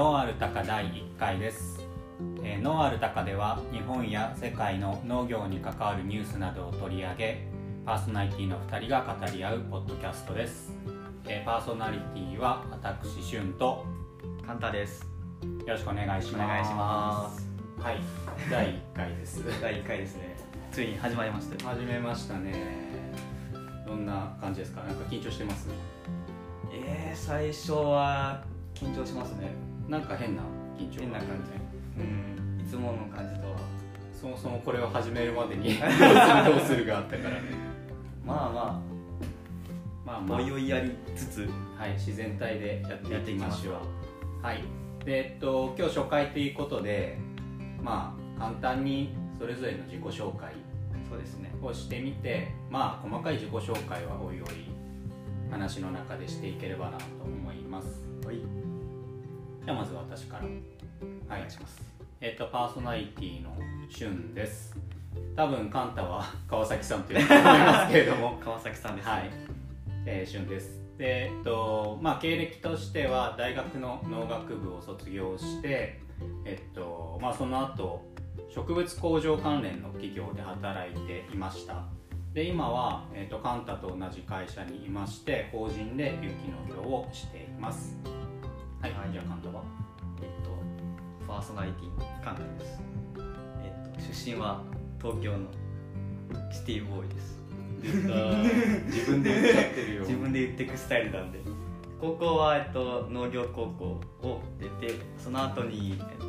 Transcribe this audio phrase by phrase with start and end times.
[0.00, 1.86] ノーアルタカ第1回です、
[2.42, 7.46] えーノーアルタカでは日本や世界の農業に関わるニュースなどを取り上げ
[7.84, 10.72] パーソナリティの2人が語り合うポッドキャストです、
[11.26, 13.84] えーパーソナリティは私しゅんと
[14.46, 15.02] カンタです。
[15.02, 15.08] よ
[15.66, 17.48] ろしくお願いしますお願いします。
[17.82, 18.00] はい
[18.50, 20.34] 第1回です第1回ですね。
[20.72, 21.68] ついに始まりました。
[21.68, 22.54] 始めましたね
[23.86, 24.80] どんな感じですか？
[24.82, 25.68] なんか緊張してます？
[26.72, 28.42] えー、最初は
[28.74, 29.68] 緊張しますね。
[29.90, 30.42] なんか変な
[30.78, 32.00] 緊張変な感じ。
[32.00, 32.60] うん。
[32.60, 33.56] いつもの感じとは。
[34.20, 37.40] そもそもこれを始めるまでに どうするがあったからね
[38.24, 38.80] まあまあ、
[40.04, 44.62] まあまあおいおいやりつつ、はい、自然体でやっていきましょうはい
[45.06, 47.16] でえっと今日初回ということで
[47.82, 50.52] まあ簡単にそれぞれの自己紹介
[51.08, 51.50] そうですね。
[51.62, 54.48] をしてみてまあ細かい自己紹介はおいおい
[55.50, 57.39] 話の中でしていければなと思。
[59.64, 61.82] じゃあまず私からお願いします。
[62.20, 63.56] えっとパーソナリティの
[63.88, 64.76] しゅんです
[65.34, 69.12] 多分カンタは 川崎さんという と思いますけれども川崎さんです、ね。
[69.12, 69.30] はい、
[70.06, 70.80] えー、旬です。
[70.98, 76.00] で、えっと、まあ、経歴としては大学の農学部を卒業して、
[76.44, 78.10] えっと、まあ、その後。
[78.52, 81.84] 植物工場関連の企業で働いていました。
[82.34, 87.96] で、今は、えっと、カンタと同じ会社にいまして、法人で有機農業をしています。
[88.80, 89.62] はい、はいじゃあ、カンタは？
[90.22, 90.50] えっと、
[91.26, 92.80] パーソナリティのカンタです。
[93.62, 94.62] えっと、出身は
[95.00, 95.46] 東京の
[96.50, 97.40] シティボーイです。
[97.80, 100.00] 自分で言っちゃってるよ。
[100.02, 101.40] 自分で言っていくスタイルなんで
[102.00, 106.26] 高校は、えっと、農業高校を出てその後に、えっと、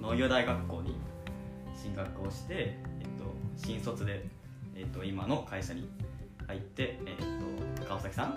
[0.00, 0.96] 農業大学校に
[1.74, 3.24] 進学をして、えっと、
[3.56, 4.28] 新卒で、
[4.76, 5.88] えっと、今の会社に
[6.46, 7.16] 入って、え
[7.74, 8.34] っと、川崎さん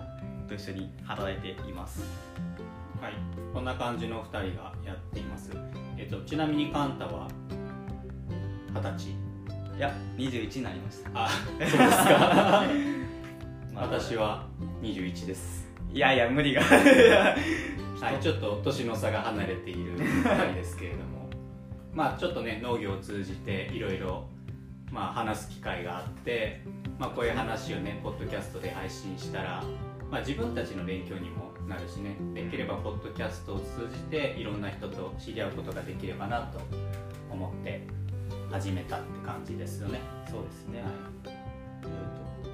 [0.47, 2.03] と一緒に働いています
[3.03, 3.13] はい、
[3.53, 5.51] こんな感じの2人がやっています。
[5.97, 7.27] えっと、ちなみにカンタは
[8.73, 9.09] 二十歳。
[9.09, 9.15] い
[9.77, 11.83] や21になりました、あ、そうですか。
[13.75, 14.47] まあ私は
[14.81, 15.69] 21です。
[15.91, 16.61] いやいや無理が
[17.99, 21.29] はい、ちょっと年の差が離れている2人ですけれども、
[21.93, 24.29] まあちょっとね農業を通じていろいろ
[24.89, 26.61] まあ話す機会があって、
[26.97, 29.61] まあこういう話をねポッドキャストで配信したら、
[30.09, 36.59] まあ自分たちの勉強にもなるしね、できればポッドキャストを通じていろんな人と知り合うことができればなと
[37.31, 37.87] 思って
[38.51, 39.99] 始めたって感じですよね。
[40.29, 40.91] そうですね、はい。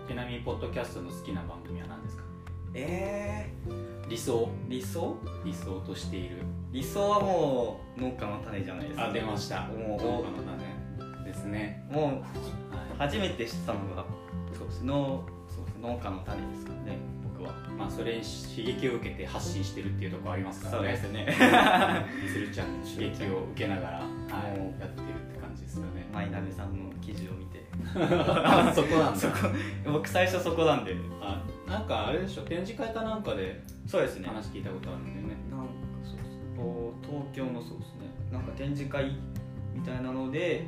[0.07, 2.23] ちなみにポッドキャストの好きな番組は何ですか？
[2.73, 3.51] え
[4.07, 4.45] 理想。
[4.67, 5.17] ー、理想？
[5.43, 6.37] 理想としている。
[6.71, 9.09] 理想はもう農家の種じゃないですか。
[9.09, 9.61] あ出ました。
[9.63, 9.77] もう。
[9.77, 10.43] 農家の
[11.13, 11.83] 種ですね。
[11.91, 12.15] もうはい。
[12.97, 14.05] 初めて知ったのが
[14.57, 16.97] そうです農そうです農家の種ですからね
[17.39, 17.55] 僕は。
[17.77, 20.97] まあそれに刺激を受けて発信してるっていうところありますからね。
[20.97, 21.35] そうですね。
[22.33, 26.07] 鶴ちゃんに刺激を受けながら、はい、やってるって感じですよね。
[26.13, 27.65] マイナベさんの記事を見て。
[27.95, 29.19] あ そこなんだ。
[29.91, 30.95] 僕最初そこなんで。
[31.21, 34.27] あなんかあれでしょ展示会かなんかでそうですね。
[34.27, 35.35] なんか話聞いたことあるんだよね。
[36.03, 38.09] そうですこう東京のそうですね。
[38.31, 39.15] なんか展示会
[39.73, 40.65] みたいなので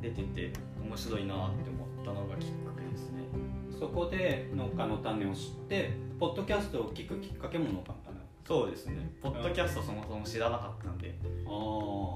[0.00, 0.52] 出てて
[0.82, 2.71] 面白いなって思ったのがきっか
[3.82, 8.16] そこで農家の種を知ってポッドキャストを聞くきっかけも農家の種。
[8.46, 9.10] そうですね。
[9.20, 11.12] ポッドキャストそもそも知らなかったんで。
[11.44, 11.50] あ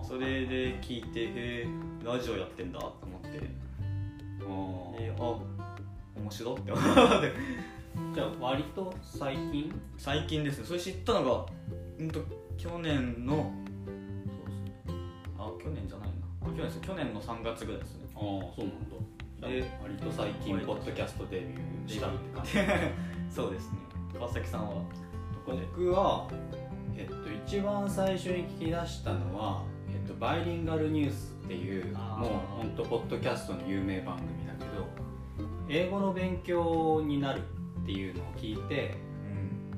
[0.00, 1.69] あそれで聞いてへえ
[2.05, 3.41] ラジオやってんだと思って。
[3.41, 3.49] で
[5.19, 5.22] あ
[6.16, 7.32] 面白って思って。
[8.15, 9.75] じゃあ割と最近？
[9.99, 10.66] 最近ですね。
[10.66, 11.47] それ知ったのが
[11.99, 12.21] うんと
[12.56, 13.53] 去年の
[14.25, 15.03] そうですね。
[15.37, 16.15] あ去年じゃないな。
[16.43, 16.81] あ去年です。
[16.81, 18.06] 去年の3月ぐらいですね。
[18.15, 22.50] ああそうなんだでで割と最近ポッドキャストデビューしたって感じ。
[23.34, 23.78] そうですね。
[24.14, 24.74] 川崎さんは？
[24.74, 24.82] ど
[25.44, 25.58] こで？
[25.66, 26.28] 僕は、
[26.97, 27.14] えっと、
[27.46, 34.86] 一番最初に聞き出したのは、えっと、バイリンガルニュースっていうもう本当ポッドキャストの有名番組だけど
[35.69, 37.41] 英語の勉強になる
[37.82, 38.94] っていうのを聞いて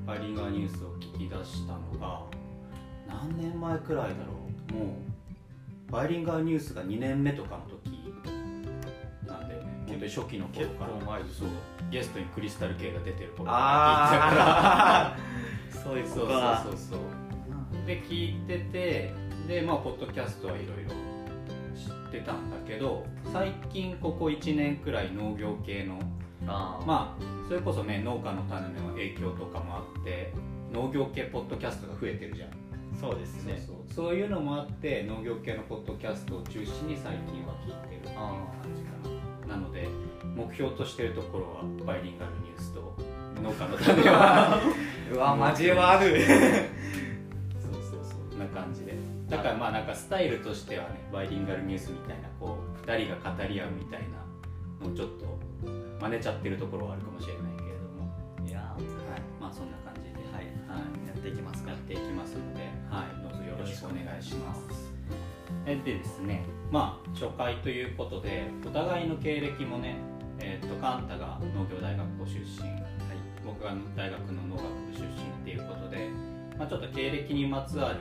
[0.05, 2.23] バイリンガルニュースを聞き出したのが
[3.07, 4.33] 何年前くらいだろ
[4.71, 4.83] う？
[4.85, 4.93] も
[5.89, 7.99] うバイリンガルニュースが2年目とかの時
[9.89, 10.87] 本当に初期の頃から。
[10.93, 11.49] 結構前ですそう
[11.89, 13.57] ゲストにクリスタル系が出てる頃から。
[13.57, 15.17] 聞いてたからああ
[15.83, 16.99] そういうそうそうことはそうそう。
[17.85, 19.13] で聞いてて
[19.47, 20.91] でまあポッドキャストはいろいろ
[21.75, 25.97] 知ってたんだけど最近ここ1年くらい農業系の
[26.47, 30.31] あまあそれこそね農家の種の影響とかもあって
[30.71, 32.49] 農業系ポッドキャストが増えてるじゃん。
[32.99, 33.57] そうですね。
[33.57, 34.05] そうそう。
[34.07, 38.35] そういうのもあって農業系のポッドキャストを中心に最近は聞いてるっていう感
[38.75, 38.98] じかな
[39.49, 39.89] なので
[40.35, 42.95] 目標としてるところはバイリンガルニュースと
[43.41, 44.61] 農家の種は。
[45.11, 46.21] うわ交わる。
[47.59, 48.95] そうそうそうな感じで。
[49.27, 55.25] だからまあなんかスタイルとしてはねバイリンガルニュースみたいなこう2人が語り合うみたいなのをちょっと
[55.99, 60.45] 真似ちゃってるところはあるかもしれないけれども、いやはい、まあそんな感じで、はい。
[60.67, 61.71] はい、やっていきますか。
[61.71, 64.93] やっていきますので、はい、どうぞよろしくお願いします。
[65.65, 69.95] えでですね、まあ初回ということでお互いの経歴もね、
[70.39, 72.81] えっ、とカンタが農業大学校出身、はい、
[73.45, 75.09] 僕が大学の農学部出身っ
[75.43, 76.09] ていうことで、
[76.57, 77.99] まあちょっと経歴にまつわる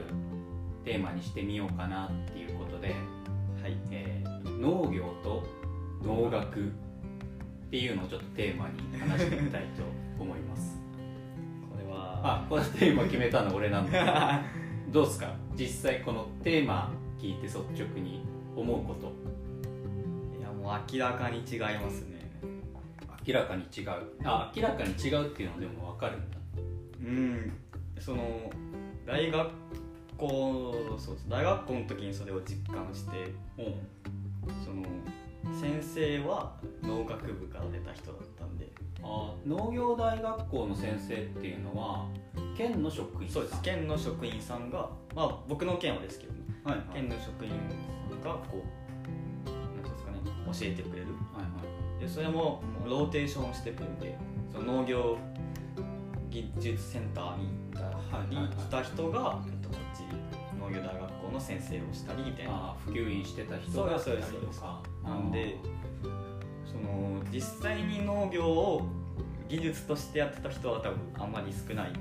[0.85, 2.88] テーマにしてみようかなっていうことで、
[3.62, 3.76] はい。
[3.91, 4.29] えー
[4.59, 5.44] 農業と
[6.03, 6.62] 農学っ
[7.71, 9.82] ていうのをちょっとテーマに話してみたいと
[10.21, 10.81] 思います。
[11.71, 14.43] これはあ、このテーマ決めたの俺なんだ
[14.91, 15.03] ど。
[15.05, 15.32] うですか？
[15.56, 16.91] 実際このテーマ
[17.21, 18.23] 聞いて率直に
[18.61, 19.13] 思うこと。
[20.39, 22.31] いやもう明らかに違いますね。
[23.27, 23.91] 明らかに違う。
[24.25, 26.39] あ明らかに違うっていうのでも分かるんだ。
[27.01, 27.53] うん。
[28.01, 28.51] その
[29.07, 29.51] 大学
[30.17, 33.75] 校そうです大学校の時にそれを実感してうん。
[34.65, 34.83] その
[35.61, 38.69] 先生は農学部から出た人だったんで。
[39.01, 42.09] あ農業大学校の先生っていうのは
[42.57, 43.43] 県の職員さん？
[43.43, 43.63] そうです。
[43.63, 46.87] 県の職員さんがまあ僕の県はですけどねはいはい。
[46.93, 47.50] 県の職員
[48.23, 48.62] がこ
[49.47, 51.06] うなんていうんですかね教えてくれる。
[51.32, 51.49] はいは
[51.99, 52.00] い。
[52.00, 54.17] でそれもローテーションしてくるんで
[54.53, 55.19] その農業
[56.31, 58.53] 技術センターに行ったりはいはいはい。
[58.53, 60.03] 来た人が、えっと、こっち
[60.61, 62.53] 農業大学校の先生をしたりみたいな。
[62.53, 64.82] あ普及員してた人がそうですいたりとか。
[65.03, 65.56] なんで
[66.67, 68.87] その実際に農業を
[69.49, 71.93] 技術としてやってた人は多分あんまり少ない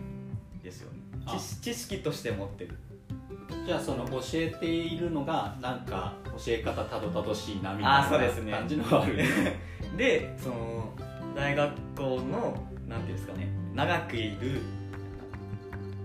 [0.61, 0.99] ですよね。
[1.61, 2.77] 知識として持ってる
[3.67, 9.17] じゃあその教えているのがなんか教え方たどたどしいなみたいな感じのがある
[9.97, 10.93] でその
[11.35, 13.49] 大学校のなんていうんですかね。
[13.75, 14.61] 長くいる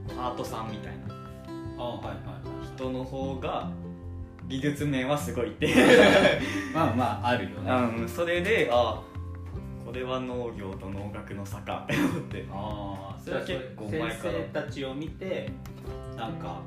[0.09, 1.14] パートさんみたいな。
[1.79, 2.14] あはいはいは
[2.64, 2.76] い。
[2.76, 3.70] 人の方が
[4.49, 5.73] 技術面はすごいって。
[6.75, 7.70] まあまああるよね。
[7.70, 9.00] うんそれであ
[9.87, 11.87] これは農業と農学の差か。
[11.88, 12.44] って思って。
[12.50, 14.32] ああそれは結構先前から。
[14.32, 15.49] 生たちを見て
[16.17, 16.61] なんか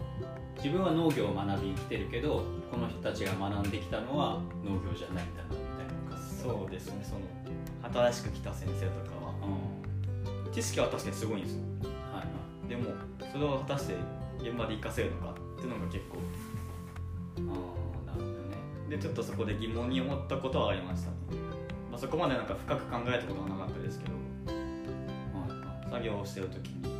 [0.57, 7.21] 自分は農業を学びに来てるけどこの人たちが学んできたのは農業じゃないんだなみたいなそうですねその
[7.93, 9.33] 新しく来た先生とかは。
[10.45, 10.51] うん。
[10.51, 11.61] 知識は確かにすごいんですよ。
[12.11, 12.21] はい。
[12.21, 12.95] はいでも
[13.31, 13.95] それを果たして
[14.39, 16.17] 現場で活かせるのかっていうのが結構。
[17.37, 18.57] ああなるほどね。
[18.89, 21.15] でちょっとそこで疑問に思ったことはありましたね、
[21.91, 24.13] まあ、そこまでなんか深く考えたことはなかったですけど。
[24.13, 25.91] はいはい。
[25.91, 26.94] 作業をしてる時に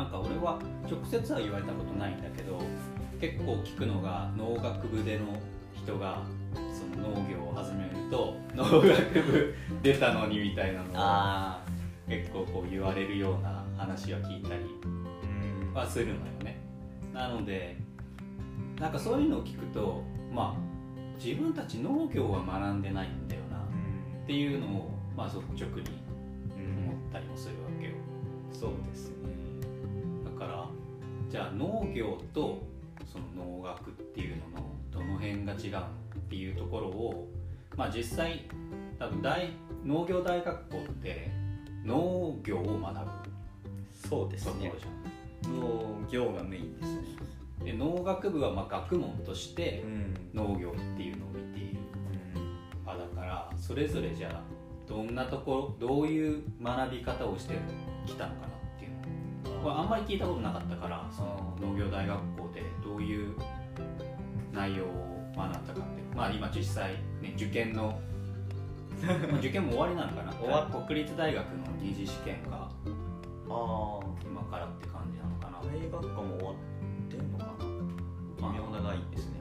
[0.00, 0.58] なんか俺は
[0.90, 2.58] 直接は言われたことないんだけど
[3.20, 5.26] 結構聞くのが農学部での
[5.74, 6.22] 人が
[6.72, 11.62] その農業を始めると 農学部出たのにみたいなのをあ
[12.08, 15.74] 結構こう言われるような話は聞いたりうん。
[15.74, 16.56] はするのよね。
[17.12, 17.76] なので
[18.80, 20.02] なんかそういうのを聞くと
[20.34, 25.44] まあ自分たち農業は学んでないんだよなっていうのをまあ率直
[25.82, 25.90] に
[26.56, 27.92] 思ったりもするわけよ。
[28.50, 29.19] そうです
[31.30, 32.58] じゃあ農業と
[33.06, 37.28] その農学っていうののどの辺が違うのっていうところを
[37.76, 38.48] まあ実際
[38.98, 39.50] 多分大
[39.84, 41.30] 農業大学校って
[41.84, 43.10] 農業を学ぶ。
[44.08, 44.72] そうですね。
[45.44, 47.02] 農業がメインですね。
[47.64, 50.14] で農学部はまあ学問としてん。
[50.34, 51.78] 農業っていうのを見ている。
[52.84, 54.42] あだからそれぞれじゃあ
[54.88, 57.54] どんなところどういう学び方をして
[58.04, 58.59] きたのかな
[59.62, 63.34] これあんまり聞いたことなかったからその農業大学校でどういう
[64.52, 65.80] 内容を学んだかって。
[66.14, 68.00] まあ今実際ね受験の
[69.02, 70.32] まあ受験も終わりなのかな。
[70.40, 75.58] 終わ国立大学の二次試験がああ今からって感じなのかな。
[75.70, 78.50] 大学科も終わってんのかな。
[78.52, 79.40] 微妙なラインですね。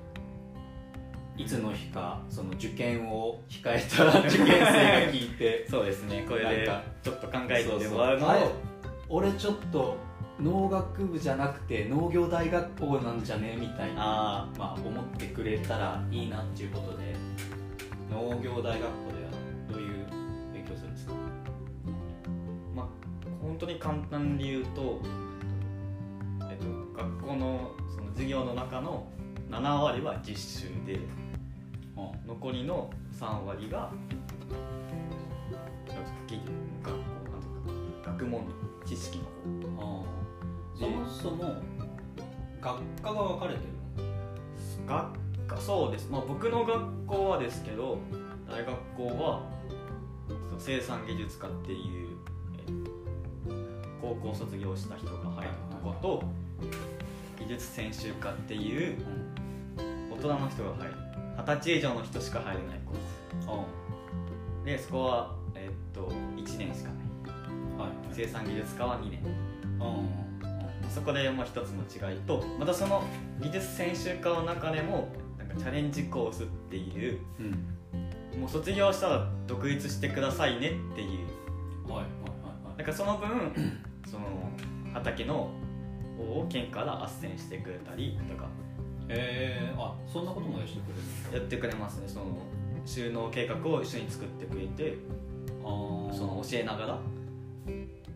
[1.37, 6.25] いつの日かその受験を控えたら 受験生が聞いてそうですね。
[6.27, 8.51] これでなんかちょっと考えてもらうのを。
[9.11, 9.97] 俺ちょっと
[10.41, 13.57] 農学部じゃなくて農業大学校なんじゃね？
[13.59, 14.01] みたいな
[14.43, 17.15] あまあ、思ってくれたらいいなっていうことで
[18.09, 19.31] 農業大学校では
[19.69, 20.05] どういう
[20.53, 21.13] 勉強するんですか？
[22.75, 22.85] まあ
[23.41, 25.01] 本当に簡単に言うと、
[26.49, 26.65] えっと、
[27.03, 29.07] 学校のその授業の中の
[29.49, 30.99] 7割は実習で
[32.25, 33.91] 残りの3割が
[36.27, 36.39] 技
[36.83, 36.99] 学校
[37.31, 38.51] なんとか学問の
[38.85, 39.29] 知識の方
[40.79, 41.55] そもそも
[42.61, 43.63] 学科が分かれてる。
[44.87, 45.07] 学
[45.47, 45.57] 科？
[45.57, 47.97] そうです、まあ、僕の学校はですけど
[48.49, 49.43] 大学校は
[50.57, 52.17] 生産技術科っていう、
[52.57, 52.71] え
[54.01, 56.23] 高校卒業した人が入るとこと
[57.39, 58.97] 技術専修科っていう
[60.11, 60.93] 大人の人が入る。
[61.37, 63.47] 二十歳以上の人しか入れないコース。
[63.47, 64.65] うん。
[64.65, 67.87] でそこはえっと1年しかない。
[67.87, 67.89] はい。
[68.11, 69.23] 生産技術科は2年。
[69.23, 70.28] うん
[70.89, 73.03] そこでもう一つの違いとまたその
[73.41, 77.79] 技術専修科の中でもなんかチャレンジコースっていううん。
[78.39, 81.91] もう卒業したら独立してくださいねっていう。
[81.91, 83.27] はいはいはいなんかその分
[84.09, 84.25] その
[84.93, 85.51] 畑の
[86.17, 88.47] 方を県から斡旋してくれたりとか。
[89.11, 90.89] えー、あそんなことまでしてく
[91.31, 92.07] れるやってくれますね。
[92.07, 92.25] その
[92.85, 94.97] 収納計画を一緒に作ってくれて
[95.63, 96.99] その教えながら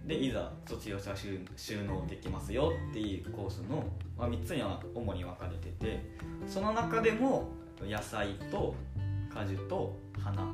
[0.05, 3.86] でいざ卒業したら収収納できますよっていうコースの、
[4.17, 6.03] まあ、3つには主に分かれてて
[6.45, 7.50] その中でも
[7.81, 8.75] 野菜と
[9.33, 10.48] 果樹と花の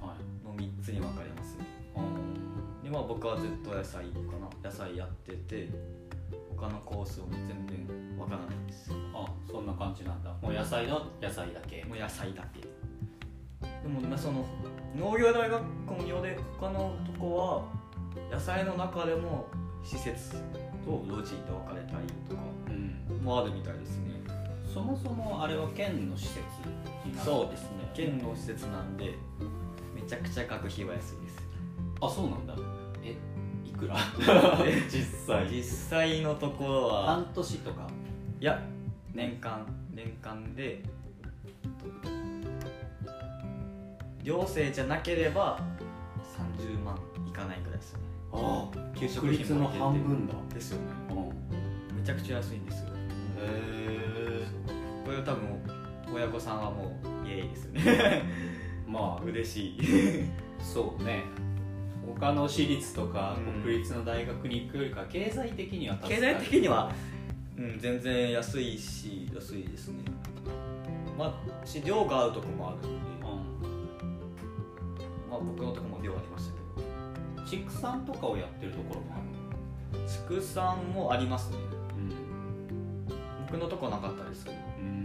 [0.00, 1.56] はい3つに分かれます。
[1.56, 1.64] ね
[1.96, 4.10] うんでまあ僕はずっと野菜か
[4.62, 4.70] な。
[4.70, 5.68] 野菜やってて
[6.56, 7.86] 他のコースを全然
[8.18, 8.90] 分からないです。
[9.14, 10.30] あそんな感じなんだ。
[10.42, 11.84] もう野菜の野菜だけ。
[11.84, 12.60] もう野菜だけ。
[13.60, 14.44] でもまあその
[14.96, 17.77] 農業大学校のようで他のとこは
[18.30, 19.46] 野菜の中でも
[19.82, 20.32] 施設
[20.84, 23.24] と路地で分かれたりとかうん。
[23.24, 24.08] もあるみたいですね。
[24.72, 26.38] そもそもあれは県の施設
[27.24, 27.68] そうですね。
[27.94, 29.14] 県の施設なんで
[29.94, 31.38] めちゃくちゃ学費は安いです。
[32.00, 32.54] あそうなんだ。
[33.02, 33.16] え
[33.66, 33.96] いくら？
[34.90, 35.48] 実際。
[35.48, 37.06] 実際のところは。
[37.14, 37.86] 半年とか？
[38.40, 38.60] いや。
[39.14, 39.66] 年間？
[39.94, 40.82] 年間で。
[44.22, 45.58] 寮生じゃなければ
[46.58, 48.00] 30万いかないぐらいですね
[48.40, 51.96] ああ給食費も入れてだですよねうん。
[51.96, 52.88] めちゃくちゃ安いんですよ。
[52.88, 52.92] へ
[53.40, 54.46] え。
[55.04, 55.60] これ多分
[56.12, 58.22] 親御さんはもうイエーイですよね。
[58.86, 59.78] まあ嬉しい。
[60.60, 61.24] そうね。
[62.06, 63.62] 他の私立とかうん。
[63.62, 66.92] 国立の大学に行くよりか経済的には経済的には、
[67.56, 70.04] うん、全然安いし安いですね。
[71.16, 72.98] まあし寮があるとこもあるんで、う
[75.30, 76.57] まあ、僕のとこも寮ありました
[77.48, 79.20] 畜産とかをやってるところもあ
[79.96, 80.00] る。
[80.00, 81.56] ど畜産もありますね。
[81.96, 83.06] うん
[83.46, 84.56] 僕のとこなかったですけど。
[84.78, 85.04] うん。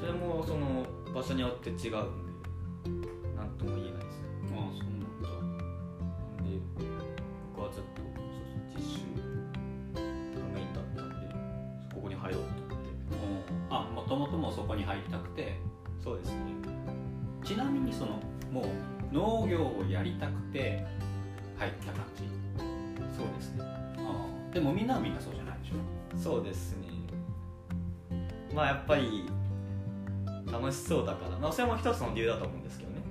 [0.00, 0.84] それもその
[1.14, 1.88] 場所によって違うんで
[3.36, 4.26] 何とも言えないですね。
[4.52, 5.28] ああそうなんだ。
[5.28, 6.58] なんで
[7.54, 9.06] 僕はずっとそうそう実習
[9.94, 12.74] がメインだったんでここに入ろうと思って。
[12.74, 15.60] うんあもともともそこに入りたくて。
[16.02, 16.36] そうですね。
[17.44, 18.64] ちなみにそのもう
[19.12, 20.84] 農業をやりたくて
[21.60, 22.24] 入った感じ。
[23.14, 23.64] そうですね。
[23.98, 24.54] ああ。
[24.54, 26.18] でもみんなはみんなそうじゃないでしょ。
[26.18, 26.88] そうですね。
[28.54, 29.28] まあやっぱり
[30.50, 33.02] 楽しそうだから、まあ、それも一つの理由だと思うんですけどね。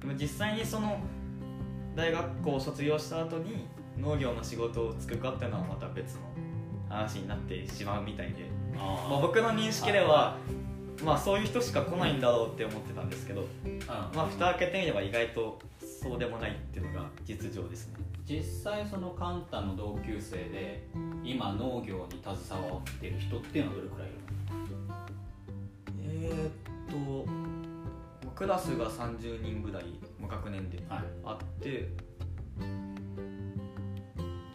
[0.00, 1.00] でも実際にその
[1.96, 3.66] 大学校を卒業した後に
[3.98, 6.20] 農業の仕事をつくかっていうのはまた別の
[6.88, 8.44] 話になってしまうみたいで、
[8.76, 10.36] あまあ、僕の認識では
[11.02, 13.46] まあそういう人しか来ないんだろうって思ってたんですけど、
[13.88, 16.89] あまあ、蓋開けてみれば意外とそうでもないっていう
[17.24, 17.94] 実情ですね。
[18.26, 20.86] 実際そのカンタの同級生で
[21.24, 24.18] 今農業に携わってる人っていうのはどれくらいいる
[26.02, 27.24] えー、っ
[28.24, 29.84] とクラスが30人ぐらい
[30.20, 31.04] まあ学年でのはい。
[31.24, 31.88] あって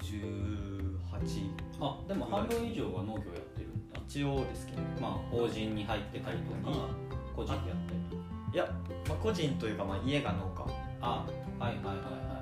[0.01, 3.99] 18あでも半分以上は農業やってるんだ。
[4.07, 4.81] 一応ですけど。
[5.01, 6.87] まあ法人に入ってたりとか
[7.35, 7.99] 個人でやったり
[8.53, 8.65] いや、
[9.09, 10.65] まあ、個人というか、まあ、家が農家。
[11.01, 11.25] あ
[11.59, 12.34] はいはいはいはいはい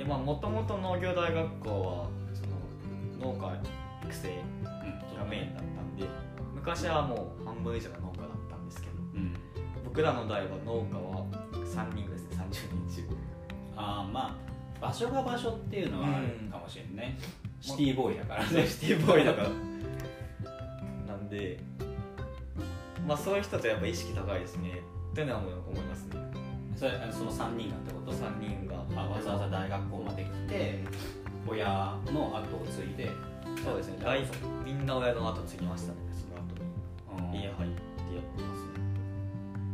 [0.00, 3.60] でまあもともと農業大学校はその農家
[4.04, 6.06] 育成はいがメインだったんで
[6.54, 9.34] 昔はもう半分以上が農家だったんですけどうん。
[9.84, 13.16] 僕らの代は農家は3人ぐらいですね30人中。
[13.76, 14.38] ああま
[14.80, 17.18] あ場所が場所っていうのはあるかもしれんね、
[17.60, 18.66] シティボーイだからね。
[18.66, 19.48] シティボーイだから。
[21.08, 21.60] なんで
[23.06, 24.80] まあそういう人たちはやっぱ意識高いですね。
[25.12, 26.29] っていうのは思いますね
[26.80, 30.82] それその3人がってこと？3人があわざわざ大学校まで来て
[31.46, 33.10] 親の後を継いで。
[33.62, 33.98] そうですね。
[34.02, 34.24] 大
[34.64, 35.98] みんな親の後継ぎましたね。
[36.10, 36.26] そ
[37.14, 37.26] の後。
[37.26, 37.32] うん。
[37.32, 37.82] に家入って
[38.16, 38.72] やってますね。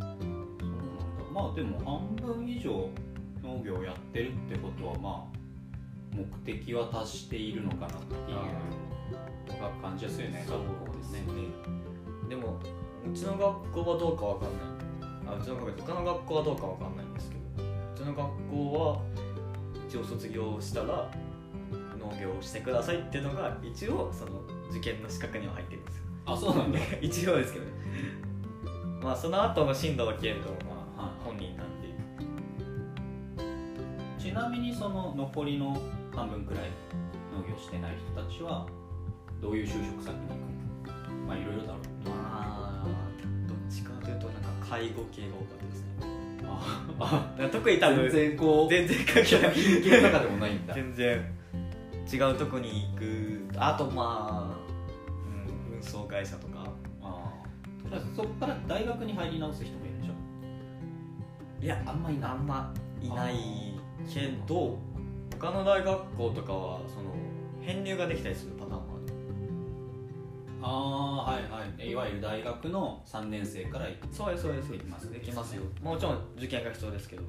[0.00, 1.22] そうなんだ。
[1.32, 2.90] まあでも半分以上
[3.40, 5.36] 農業をやってるってことはまあ
[6.12, 10.44] 目的は達しているのかなっていうが感じやすいよね。
[10.44, 10.58] そう
[10.98, 11.20] ですね。
[12.28, 12.58] でも
[13.08, 14.75] うちの学校はどうかわかんない
[15.28, 18.16] あうちの学校他の学校はどうかわかんないんですけどうちの学
[18.48, 19.02] 校は
[19.88, 21.10] 一応卒業したら
[21.98, 26.02] 農業をしてくださいっていうのが一応その受験の資格には入ってるんですよ。
[26.26, 26.78] あそうなんだ。
[27.00, 27.72] 一応ですけどね。
[29.02, 30.52] まあその後の進路を決めるのは
[30.96, 31.12] まあはい。
[31.24, 31.86] 本人なんで。
[34.18, 35.76] ちなみにその残りの
[36.14, 36.64] 半分くらい
[37.32, 38.66] 農業してない人たちは
[39.40, 41.26] どういう就職先に行くの？
[41.28, 42.08] まあいろいろだろう。
[42.08, 42.55] まあ
[44.68, 45.86] 介護系が多かったですね。
[46.98, 49.54] あなんか特に多分全然こう全然関係ない。
[49.54, 51.24] 品系とかでもないんだ全然
[52.12, 53.58] 違うとこに行く。
[53.58, 54.66] あとまあ、
[55.68, 56.64] うん、運送会社とか。
[57.02, 57.32] あ
[57.84, 57.90] あ。
[57.90, 61.64] だからそこから大学に入り直す人もいるでしょ？
[61.64, 62.30] いやあんまいない。
[62.30, 63.34] あんまいない
[64.12, 64.78] けど
[65.38, 67.14] 他の大学校とかはその
[67.60, 68.52] 編入ができたりする
[70.62, 71.90] ああはいはい。
[71.90, 74.70] いわゆる大学の3年生からそうですそうです。
[74.70, 75.56] できますできます。
[75.56, 77.22] よもちろん受験が必要ですけど。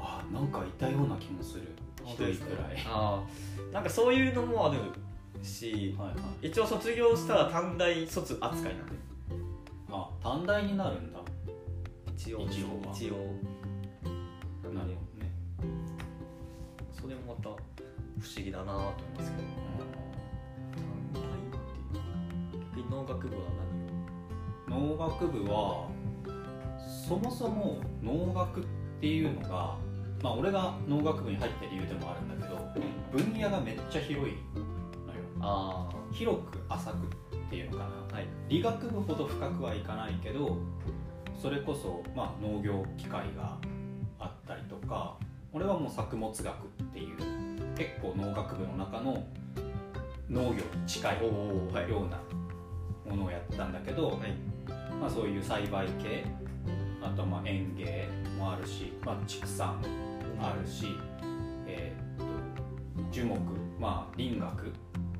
[0.00, 1.68] ああなんかいたような気もする。
[2.04, 2.82] 一人くらい。
[2.86, 3.22] あ
[3.70, 4.78] あなんかそういうのもある
[5.42, 6.48] しはいはい。
[6.48, 8.92] 一応卒業したら短大卒扱いなんで。
[9.90, 11.20] あ短大になるんだ。
[12.16, 12.40] 一応。
[12.42, 12.94] 一応は。
[12.94, 13.16] 一応。
[14.72, 15.30] なるほどね。
[16.92, 17.48] それもまた
[18.20, 19.69] 不思議だなと思いますけど短
[22.90, 23.42] 農学部は
[24.68, 25.88] 農学部は
[27.08, 28.64] そもそも農学っ
[29.00, 29.76] ていうのが
[30.22, 32.58] まあ俺が農学部に入った理由でもあるんだけど
[33.12, 34.34] 分野がめっちゃ広い
[35.06, 35.20] のよ。
[35.38, 37.90] 何あ広く浅くっていうのかな。
[38.10, 38.26] あはい。
[38.48, 40.58] 理学部ほど深くはいかないけど
[41.40, 43.56] それこそ、まあ、農業機械が
[44.18, 45.16] あったりとか
[45.52, 47.16] 俺はもう作物学っていう
[47.76, 49.24] 結構農学部の中の
[50.28, 52.20] 農業に近いような
[53.10, 54.18] ものをやったんだけど、はい。
[55.00, 56.24] まあ、そういう栽培系
[57.02, 59.82] あとはまあ園芸もあるし、まあ、畜産
[60.40, 60.96] あるし、
[61.66, 62.30] えーっと
[63.10, 63.38] 樹木、
[63.78, 64.72] まあ、林学。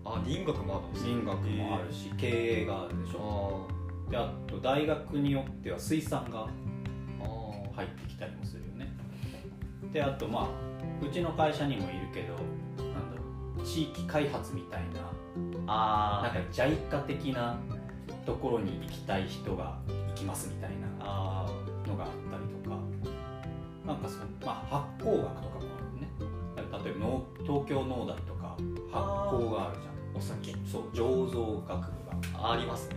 [0.04, 1.12] あ林学もあるんですね。
[1.12, 3.66] 林学もあるし、経営があるでしょ。
[3.68, 6.48] あであと大学によっては水産が
[7.76, 8.92] 入ってきたりもするよね。
[9.92, 12.34] であとまあうちの会社にもいるけど
[12.84, 15.10] なんだろう地域開発みたいな
[15.66, 17.58] あなんか JICA 的な
[18.24, 19.78] ところに行きたい人が
[20.08, 21.46] 行きますみたいなあ
[21.86, 22.76] のがあったりとか。
[23.86, 26.84] なんかその、まあ、発酵学とかもあるね。
[26.84, 28.56] 例えば農東京農大とか
[28.92, 29.04] 発
[29.34, 30.16] 酵があるじゃん。
[30.16, 30.52] お酒。
[30.70, 32.52] そう醸造学部が。
[32.52, 32.96] ありますね。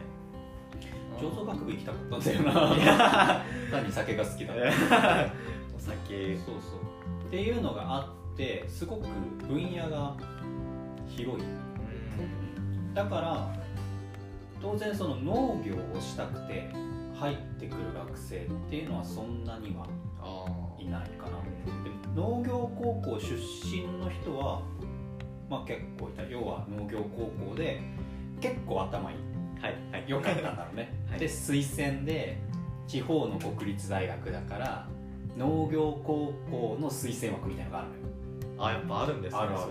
[1.19, 3.41] 醸造学部行きたかったんだよな。
[3.71, 4.61] 単に酒が好きだった。
[5.75, 6.37] お酒。
[6.37, 7.27] そうそう。
[7.27, 7.99] っていうのがあ
[8.33, 9.07] ってすごく
[9.47, 10.15] 分野が
[11.07, 11.41] 広い。
[11.41, 12.93] うん。
[12.93, 13.62] だから
[14.63, 16.69] 当然その農業をしたくて
[17.13, 19.85] 入ってくる学生っていうのはそんなには
[20.21, 21.37] あいないかな。
[21.83, 24.61] で農業高校出身の人は
[25.49, 26.23] まあ結構いた。
[26.23, 27.81] 要は農業高校で
[28.39, 29.17] 結構頭いい。
[29.61, 30.05] あはいはい。
[30.07, 31.19] 良かったんだろうね、 はい。
[31.19, 32.37] で推薦で
[32.87, 34.87] 地方の国立大学だから
[35.37, 38.03] 農業高校の推薦枠みたいなのがあるのよ。
[38.59, 39.69] あやっぱあるんですねあるある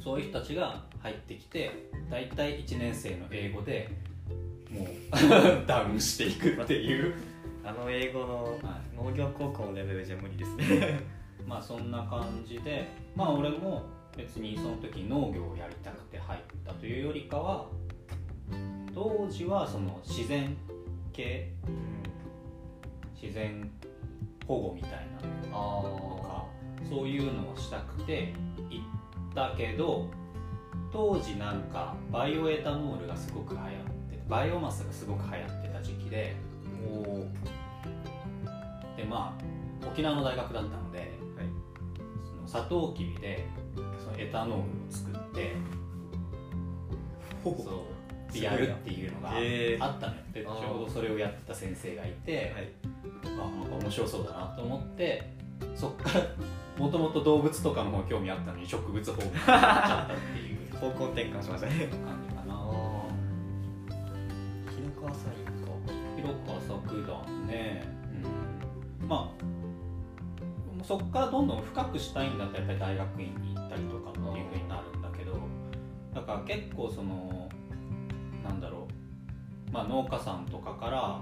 [0.00, 1.70] そういう人たちが入ってきて
[2.10, 3.88] 大体1年生の英語で
[4.70, 4.86] もう
[5.66, 7.14] ダウンしていくっていう。
[7.64, 11.00] あの英語のは農業高校のレベルじゃ無理ですね。
[11.46, 13.82] まあそんな感じでまあ俺も
[14.16, 17.68] 別にその時農業をやりたくて入ったというよりかは
[18.94, 20.56] 当時はその自然
[21.12, 21.52] 系
[23.20, 23.70] 自然
[24.46, 26.46] 保護みたいなとあか
[26.88, 28.32] そういうのをしたくて
[28.70, 30.08] 行ったけど
[30.92, 33.70] 当時なんかバイオエタノールがすごく流行っ
[34.10, 36.36] てバイオマスがすごく流行ってた時期で
[38.96, 41.08] でまあ沖縄の大学だったのではい。
[42.24, 45.54] そのサトウキビでそのエタノールを作って
[47.42, 50.20] そうでやるっていうのがあったのよ。
[50.32, 52.68] でちょうどそれをやってた先生がいて、はい。
[53.24, 55.32] あなんか面白そうだなと思って
[55.74, 56.24] そっから
[56.78, 61.88] もともと動物とかの方興味あったのに植物方面に行っちゃったっていう方向転換しましたね。
[61.88, 62.58] 感じかな。
[64.70, 65.68] 広川サインか
[66.16, 67.12] 広く浅くだ
[67.46, 67.84] ね、
[69.00, 75.32] うん、まあそっからどんどん深くしたいんだったらやっぱり大学院に行ったりとかっていうふうになるんだけど
[76.14, 77.48] だから結構その
[78.44, 79.72] なんだろう。
[79.72, 81.20] まあ農家さんとかから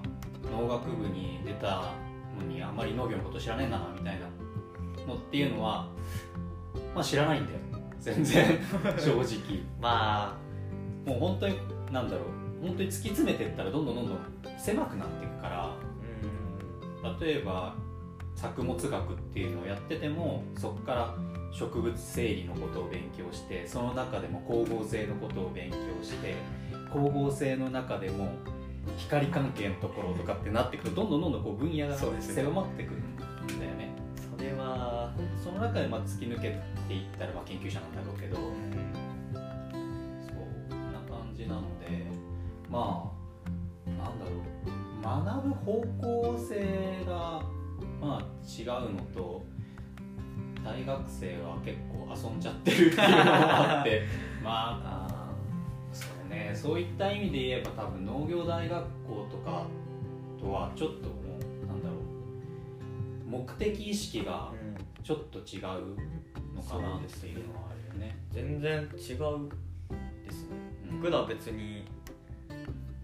[0.53, 1.93] 農学部に出た
[2.39, 4.27] のにあんまり農業のこと知らねえなみたいな
[5.07, 5.89] のっていうのは
[6.95, 7.59] まあ知らないんだよ
[8.15, 8.59] 全然
[8.99, 9.63] 正直。
[9.81, 10.39] ま
[11.05, 11.59] もう本当に
[11.93, 12.67] なんだろう。
[12.67, 14.19] 本当に突き詰めていったらどんどんどんどん
[14.59, 15.77] 狭くなっていくから。
[17.21, 17.75] 例えば
[18.35, 21.15] 作物学っていうのをやっててもそこから
[21.53, 26.35] 植物整理のことを勉強してその中でも光合成のことを勉強して
[26.93, 28.29] 光合成の中でも
[28.99, 33.17] 光関係のところとかってなっていくとどんどんどんどんこう分野が狭まってくるん
[33.61, 33.96] だよね
[34.37, 38.49] それはその中でまあ突き抜けていったらまあ研究者なんだろうけどそう
[40.93, 41.17] なか
[42.71, 43.13] ま
[43.87, 47.43] あなんだろう学ぶ方向性が
[48.01, 49.45] まあ違うのと
[50.65, 54.03] 大学生は結構遊んじゃってるっていうのもあって
[54.43, 55.31] まああ
[55.93, 59.67] そうねそういった意味で言えば多分農業大学校とか
[60.39, 61.46] とはちょっともう
[63.27, 64.87] 目的意識がうん。
[65.07, 65.63] ちょっと違う
[66.53, 68.19] のかなっていうのはあるよね。
[68.33, 69.29] 全然違うですね。
[70.91, 71.01] うん。
[71.01, 71.85] 僕らは別に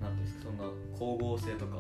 [0.00, 1.76] なんていうんですかそんな光合成とか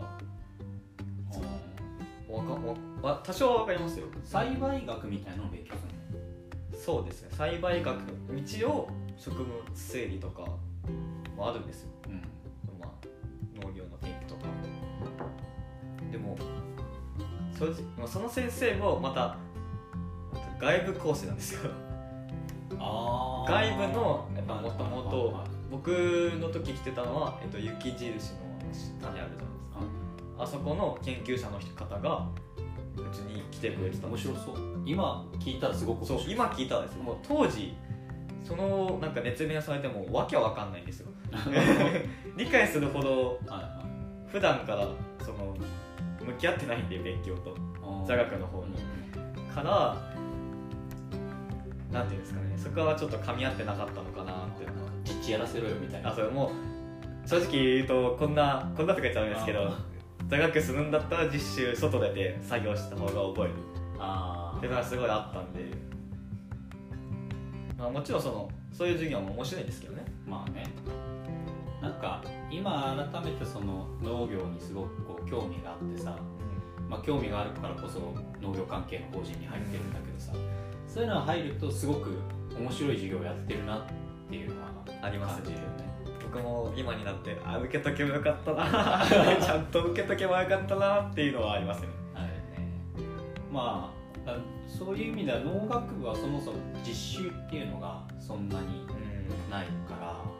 [2.30, 4.06] わかわわ多少は分かりますよ。
[4.22, 5.82] 栽培学みたいなのを勉強す
[6.72, 7.30] るそうですね。
[7.32, 7.98] 栽培学
[8.36, 10.46] 一応植物整理とか
[11.36, 12.78] もあるんですよ、の、うん。
[12.78, 14.42] まあ、農業の天気とか。
[16.12, 16.36] でも
[18.06, 19.36] その先生もまた
[20.60, 21.70] 外部講師なんですよ。
[22.78, 28.40] あ外部のやっぱもともとはい僕の時来てたのは、えっと、雪印の
[28.72, 29.80] 下にあるじゃないですか。
[30.38, 32.28] あそこの研究者の方が
[32.96, 34.56] うちに来てくれてた面白そう。
[34.84, 36.36] 今聞いたらすごくそう面白い。
[36.36, 37.02] 今聞いたらですよ。
[37.02, 37.74] もう当時
[38.44, 41.08] そのなんか熱弁されてもわけわかんないんですよ。
[42.36, 43.40] 理解するほど
[44.28, 44.86] 普段から
[45.20, 45.56] その
[46.26, 47.56] 向き合ってないんで勉強と。
[48.06, 48.74] 座学の方に。
[49.54, 49.96] から
[51.92, 52.56] なんていうんですかね。
[52.56, 54.64] そこはちょっと噛み合ってなかったのかなって。
[54.64, 54.90] いうのは
[55.28, 56.10] やらせろよみたいな。
[56.10, 56.52] あそれも
[57.24, 59.78] う正直言うとこんなこんなとか言っちゃうんですけどあ
[60.28, 63.54] 座学するんだったら実習外出て作業した方が覚える。
[63.98, 65.60] あっていうのがすごいあったんで、
[67.78, 70.04] まあ、もちろんそのそういう授業も面白いんですけどね。
[70.26, 70.64] まあね
[71.82, 76.16] なんか今改めてその農業にすごくこう興味があってさ、
[76.88, 77.98] まあ、興味があるからこそ
[78.40, 80.32] 農業関係の法人に入ってるんだけどさ
[80.86, 82.10] そういうのが入るとすごく
[82.56, 83.82] 面白い授業をやってるなっ
[84.30, 84.68] ていうのは
[85.02, 85.92] あります感じるよね。
[86.22, 89.04] 僕も今になってあ受けとけばよかったな。
[89.40, 91.88] ちゃんと受けとけばよかったなっていうのはありますね。
[92.14, 92.32] あれね
[93.50, 93.92] ま
[94.26, 94.36] ああ
[94.68, 98.86] そういう意味では農学部はそもそも実習っていうのがそんなに
[99.50, 100.31] ないから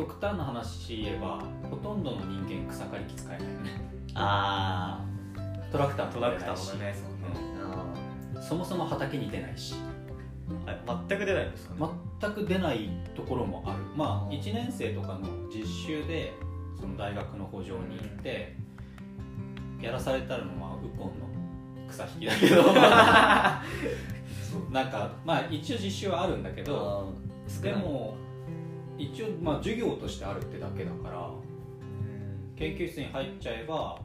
[0.00, 3.70] 極端な話言えばほとんどの人間草刈り機使えないよね。
[4.14, 5.04] あ
[5.70, 7.10] トラクターあトラクタも出ないしーも
[8.38, 8.42] ね。
[8.42, 9.74] そもそも畑に出ないし。
[10.66, 13.76] ああ全く出ないんですかね、全く出ないところもある。
[13.94, 16.32] まあうん1年生とかの実習で
[16.80, 18.56] その大学の補助に行って
[19.82, 21.28] やらされたのはウコンの
[21.90, 22.72] 草引きだけど。
[24.72, 27.12] なんかまあ一応実習はあるんだけど
[27.60, 28.16] あでも
[29.00, 31.30] 一応まあ授業としてあるってだけだから
[32.56, 33.98] 研究室に入っちゃえば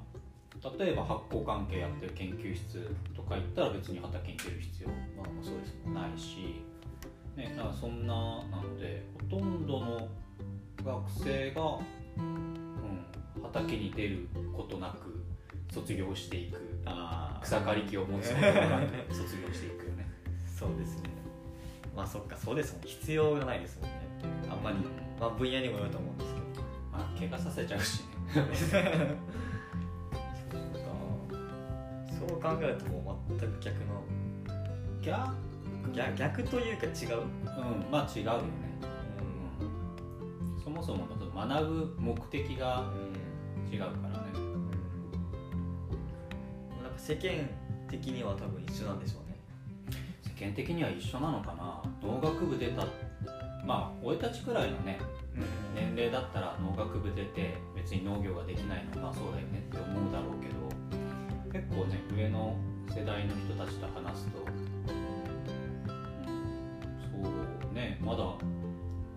[0.80, 6.64] 例えば発酵関係やってる研究室とか行ったら別に畑に出る必要まあまあそうですないし、
[7.36, 8.14] ね、だからそんな
[8.50, 10.08] なのでほとんどの
[10.84, 11.80] 学生が、
[12.18, 13.06] うん、
[13.44, 15.26] 畑に出ることなく
[15.74, 20.08] 卒業していくあ草刈り機を持つことなく卒業していくよね。
[20.48, 21.10] そうですね。
[21.96, 22.82] まあそっかそうですもん。
[22.84, 23.95] 必要がないですもんね
[24.50, 24.78] あんまり、
[25.20, 26.46] まあ、分野にもよると思うんですけど。
[26.92, 28.06] まあ怪我させちゃうしね。
[32.18, 34.04] そう考えるともう全く逆の。
[35.02, 35.46] 逆？
[35.94, 38.44] 逆逆というか違う、うんまあ違うよね、
[39.62, 42.92] うん、そもそも学ぶ目的が
[43.72, 43.96] 違うからね。
[46.82, 47.50] なんか世間
[47.90, 49.38] 的には多分一緒なんでしょうね。
[50.38, 51.84] 世間的には一緒なのかな。
[52.02, 52.84] 農学部出た
[53.66, 55.00] まあ俺たちくらいのね
[55.74, 60.56] 年齢だったら農学部出て別に農業ができないのはまあそうだよねって思うだろうけど
[61.52, 62.56] 結構ね上の
[62.90, 64.46] 世代の人たちと話すと、うん、
[67.24, 68.20] そうねまだ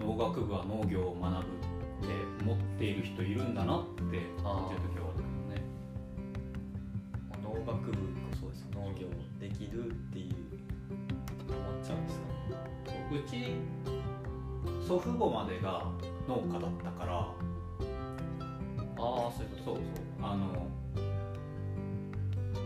[0.01, 5.63] 農学部は農業を学ぶって思っている人いるんだなって感じる時はあるけどね
[7.31, 7.99] まあ農学部こ
[8.41, 9.07] そです農業
[9.39, 10.35] できるっていう
[11.47, 12.27] 思っちゃうんですか？
[12.27, 12.33] ね
[13.13, 13.33] うち
[14.87, 15.91] 祖父母までが
[16.29, 17.15] 農家だったから。
[19.01, 19.85] ああそういうそうそう。
[20.21, 20.67] あの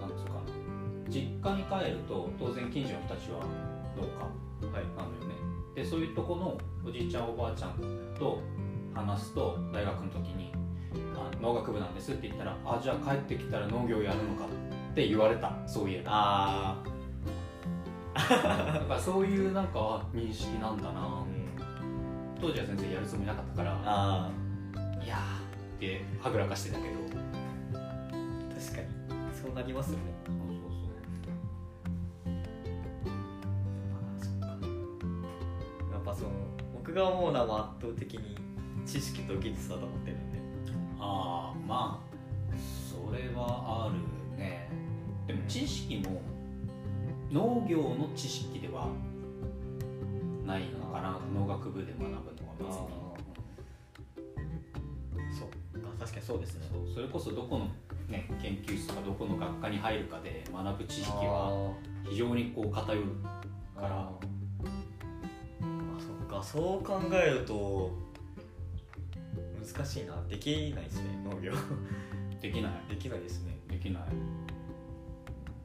[0.01, 0.41] なんつうかな。
[1.09, 3.45] 実家に帰ると当然近所の人たちは
[3.97, 4.09] 農家
[4.75, 4.85] はい。
[4.97, 5.35] なのよね。
[5.75, 7.75] でそういうとこのおじいちゃんおばあちゃん
[8.19, 8.41] と
[8.95, 10.53] 話すと大学の時に
[11.17, 14.45] あ「農学部なんです」って言ったら「あじゃあ帰ってきたら農業やるのか」
[14.93, 15.53] って言われた。
[15.67, 16.13] そういえば。
[16.13, 16.83] あ
[18.15, 18.21] だ
[18.81, 21.25] からそういうなんかあ認識なんだあな
[22.43, 24.29] 当時は全然やるつもりなかったからあ
[25.01, 26.95] いやーってはぐらかしてたけど。
[28.61, 28.89] 確かに。
[29.33, 30.03] そうなりますよね。
[35.93, 36.31] やっぱその
[36.75, 38.37] 僕が思うのは圧倒的に
[38.85, 40.39] 知識と技術だと思ってるんで。
[40.99, 42.57] ああまあ
[42.91, 44.69] それはあるね。
[45.29, 46.21] でも知識も
[47.31, 48.89] 農業の知識では
[50.45, 51.21] ないのかな。
[51.33, 52.32] 農学部で学ぶ
[52.63, 52.79] 別に。
[55.39, 55.49] そう。
[55.85, 56.67] あ確かにそうですね。
[56.95, 57.69] それこそどこの、
[58.09, 61.73] ね、研究室とかどこの学科に入るかで学ぶ知識は
[62.09, 63.07] 非常にこう偏る
[63.77, 63.89] から。
[63.89, 64.11] あ
[65.99, 66.43] そっか。
[66.43, 67.91] そう考えると
[69.75, 70.23] 難しいな。
[70.29, 71.53] できないですね農業。
[72.41, 72.73] できない。
[72.91, 73.57] できないですね。
[73.69, 74.03] できない。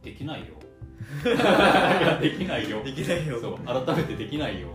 [0.04, 0.54] できないよ。
[2.22, 2.84] できないよ。
[2.84, 3.40] できないよ。
[3.42, 3.58] そう。
[3.60, 4.68] 改めてできないよ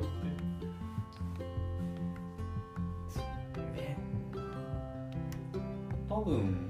[6.13, 6.69] 多分、うん、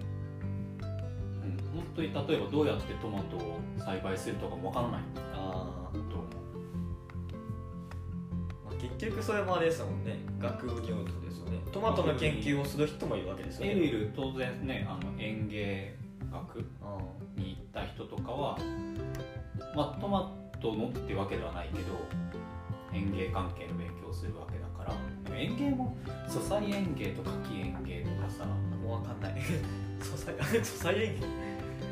[1.74, 5.00] 本当に例えばどうやってトマトを栽培するとかもわからない
[5.34, 6.26] あー、と思う。
[8.64, 10.20] まあ、結局それもあれですもんね。
[10.38, 11.58] 学部業とですよね。
[11.72, 13.72] トマトの研究をする人もいるわけですよね。
[13.72, 14.12] いるいる。
[14.14, 15.96] 当然ねあの園芸
[16.30, 16.98] 学あ
[17.36, 18.56] に行った人とかは、
[19.74, 21.98] まあ、トマトのってわけではないけど
[22.94, 24.94] 園芸関係の勉強をするわけだから。
[25.36, 25.96] 園芸も
[26.28, 29.42] 素材園芸と夏季園芸とかさーもう分かんない。
[30.00, 30.94] 素材素材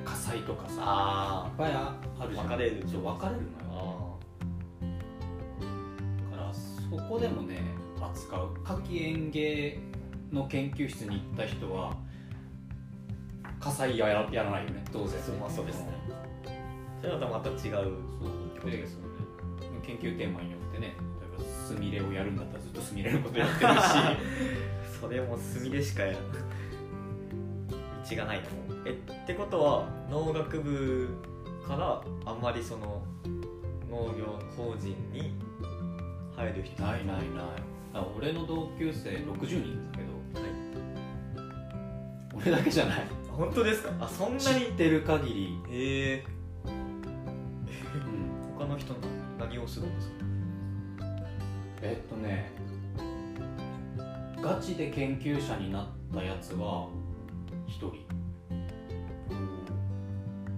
[0.04, 0.74] 火災とかさ。
[0.74, 2.46] いっあぱいあるじゃん。
[2.46, 4.18] 分かれるそう分かれるのよ。
[4.82, 4.86] あ
[6.32, 7.60] だからそこでもね
[8.00, 8.54] 扱う。
[8.64, 9.78] 夏季園芸
[10.30, 11.96] の研究室に行った人は
[13.58, 14.84] 火災やらやらないよね。
[14.92, 15.86] 当然そうまあそうですね。
[17.00, 17.58] それはまた違う。
[17.60, 17.84] そう
[18.60, 19.06] ことでですよね。
[19.86, 23.80] 研究テーマによってね例えばスミレをやるんだったらずっとスミレのことやってるし。
[25.00, 26.18] それも墨でしかやら
[28.08, 28.82] 道がないと思う。
[28.86, 31.08] えってことは農学部
[31.66, 33.02] からあんまりその
[33.90, 35.34] 農業法人に
[36.36, 37.24] 入る人ないないない。
[38.16, 40.50] 俺の同級生60人だけどはい。
[42.34, 43.04] 俺だけじゃない。
[43.28, 43.92] 本当ですか？
[44.00, 46.24] あそんな知にってる限り、へえ。
[46.66, 47.02] うん。
[48.58, 48.98] 他の人な
[49.38, 50.14] 何をするんですか？
[51.82, 52.52] えっとね
[54.42, 56.88] ガチで研究者になったやつは
[57.70, 57.94] 1人。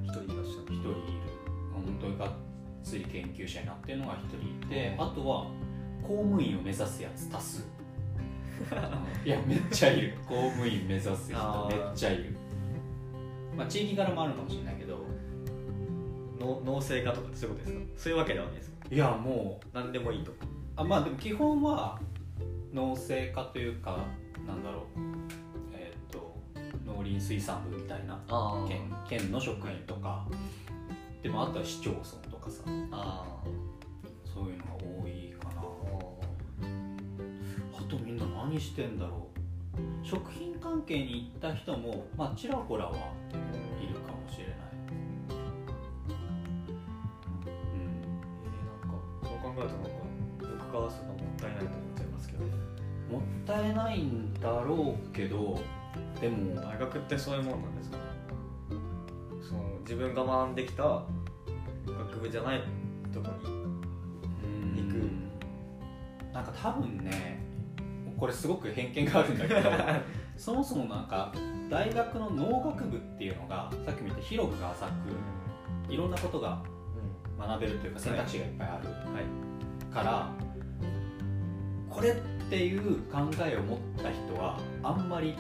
[0.03, 0.97] 一人いらっしゃ1人いる。
[1.75, 2.33] 本当にがっ
[2.83, 5.47] つり研究者になってるのが1人いてあとは
[6.03, 7.65] 公務員を目指すやつ多数。
[9.25, 10.15] いやめっちゃいる。
[10.27, 12.37] 公務員目指す人めっちゃいる。
[13.57, 14.99] まあ地域柄もあるかもしれないけど
[16.41, 18.01] の農政家とかってそういうことですか？
[18.01, 18.77] そういうわけではないですか？
[18.91, 20.33] いやもう何でもいいと。
[20.77, 22.01] あまあでも基本は
[22.73, 23.99] 農政家というか
[24.47, 24.85] なんだろう。
[24.97, 25.22] えっ、と
[27.03, 30.25] 農林水産部みたいなあ県県の職員とか
[31.23, 32.63] でもあとは市町村とかさ。
[32.91, 33.25] あ
[34.25, 34.73] そういうのが
[35.05, 35.61] 多いかな。
[37.79, 40.07] あとみんな何してんだろう。
[40.07, 44.57] 食品関係に行った人もまあちらほらはいるかもしれない。
[46.09, 46.15] う
[47.39, 47.47] ん。
[47.47, 48.97] えー、なんか。
[49.23, 49.91] そう考えるとなんか
[50.73, 52.51] 僕がそのもったいないと思っちゃいますけどね。
[53.11, 55.61] もったいないんだろうけど
[56.21, 57.97] でも大学ってそういうもんなんですか？
[57.97, 58.03] ね
[59.43, 60.83] その自分が学んできた
[61.87, 62.63] 学部じゃない
[63.13, 63.29] とこ
[64.75, 66.33] に行く。
[66.35, 67.41] なんか多分ね
[68.17, 69.61] これすごく偏見があるんだけど
[70.39, 71.33] そもそもなんか
[71.69, 76.63] 大学の農学部っていうのがさっきも言った広く浅くいろんなことが
[77.39, 79.93] 学べるというか選択肢がいっぱいあるはい。
[79.93, 80.31] から、
[81.91, 82.15] これっ
[82.49, 85.37] ていう考えを持った人はあんまり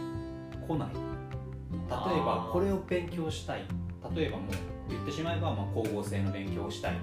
[0.66, 0.88] 来ない。
[0.88, 3.66] 例えばこれを勉強したい。
[4.14, 4.46] 例えばもう
[4.88, 6.94] 言ってしまえばまあ光合成の勉強をしたい。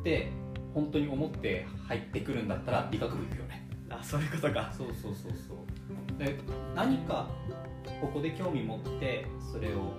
[0.00, 0.30] って
[0.74, 3.68] 本当に思って入ってくるんだったら理学部行くよね。
[3.88, 4.72] あそういうことか。
[4.76, 6.18] そうそうそうそう。
[6.18, 6.38] で
[6.74, 7.28] 何か
[8.00, 9.94] ここで興味持ってそれを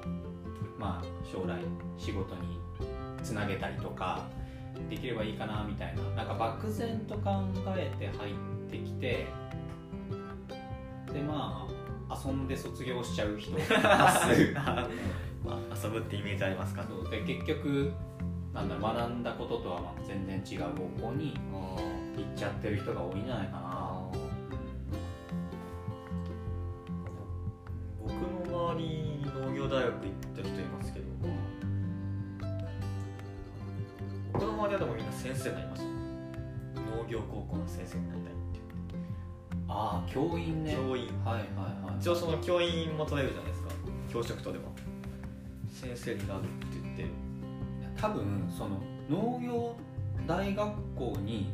[0.78, 1.60] まあ将来
[1.98, 2.60] 仕事に
[3.24, 4.28] つなげたりとか
[4.90, 6.04] できればいいかなみたいな。
[6.16, 7.44] なんか漠然と考
[7.76, 9.28] えて入ってきて
[11.14, 11.75] でまあ
[12.26, 14.88] 遊んで卒業しちゃう人多数ま
[15.48, 16.84] あ遊ぶってイメージありますか？
[16.88, 17.92] そうで結局
[18.54, 20.64] なんだ学んだこととはまあ全然違う
[21.00, 21.78] 方向にあ
[22.18, 23.60] 行っちゃってる人が多いんじゃないかな。
[23.62, 24.10] あ
[28.02, 31.06] 僕の周りに農業大学行った人いますけど
[34.32, 35.88] 僕の周りはでもみんな先生になりました。
[36.98, 38.34] 農業高校の先生になりたい
[39.78, 40.74] ああ教員ね。
[40.74, 41.08] 教員。
[41.26, 41.40] はいはい
[41.86, 42.00] はい。
[42.00, 43.70] 一応その教員も取れるじゃないですか。
[44.12, 44.74] 教職とでも。
[45.70, 46.50] 先生になるって
[46.82, 47.06] 言って。
[48.00, 49.76] 多分その農業
[50.26, 51.54] 大学校に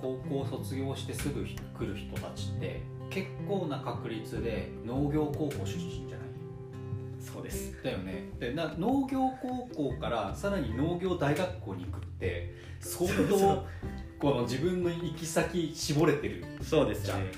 [0.00, 1.46] 高校卒業してすぐ来
[1.86, 6.28] る人たちって結構な確率で農業高校出身じゃない？
[7.20, 7.80] そうです。
[7.84, 8.30] だよね。
[8.40, 17.30] でな農業高校からさらに農業大学校に行くって相そうそ当この自分の行き先絞れてる、そうですじゃんね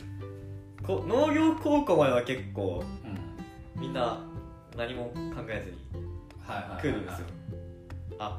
[0.87, 4.19] こ農業高校までは結構うん、みんな
[4.77, 5.79] 何も考えずに
[6.81, 7.27] 来るんですよ。
[8.19, 8.39] あ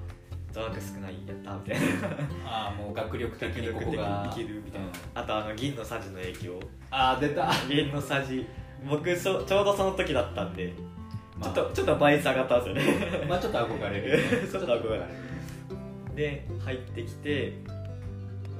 [0.51, 2.07] 座学少ないやったみたいな。
[2.45, 4.29] ああもう学力的にここが。
[4.31, 4.87] いけるみたいな。
[4.87, 4.93] うん。
[5.15, 6.59] あとあの銀のさじの影響。
[6.91, 8.45] ああ出た、銀のさじ
[8.89, 10.73] 僕そちょうどその時だったんで
[11.37, 13.25] まあ、ちょっとちょっと倍差上がったんですよね。
[13.27, 15.03] まあちょっと憧れる ちょっと憧れる。
[16.15, 17.53] で入ってきて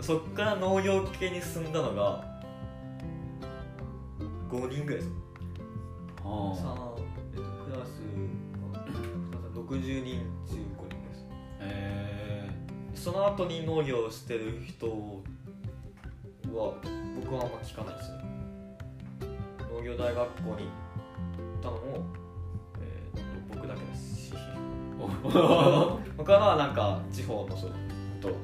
[0.02, 2.35] そっから農業系に進んだのが
[4.50, 5.10] 5人ぐらいです。
[6.18, 8.02] えっとクラス
[8.72, 11.28] が60人中5人ぐらいです。
[11.60, 12.50] え
[12.94, 16.74] その後に農業をしてる人は
[17.16, 18.18] 僕はあんま聞かないですね。
[19.72, 20.72] 農業大学校に行
[21.60, 22.06] ったのも、
[22.80, 23.18] えー
[23.50, 24.28] と僕だけです。
[24.28, 27.72] しー、他のはなんか地方のそう
[28.22, 28.36] と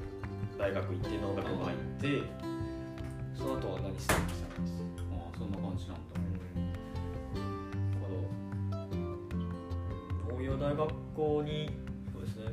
[0.57, 2.23] 大学行って農学部入って
[3.33, 4.40] その後は何してるか知らないです
[10.41, 11.69] 農業大学校に
[12.11, 12.45] そうですね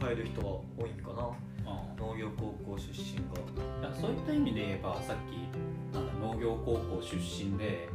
[0.00, 1.30] 入る人は多いんかな。
[1.64, 3.88] あ農業高校出身が。
[3.88, 7.88] いやそういった意味で言えばさっきなんだ農業高校出身で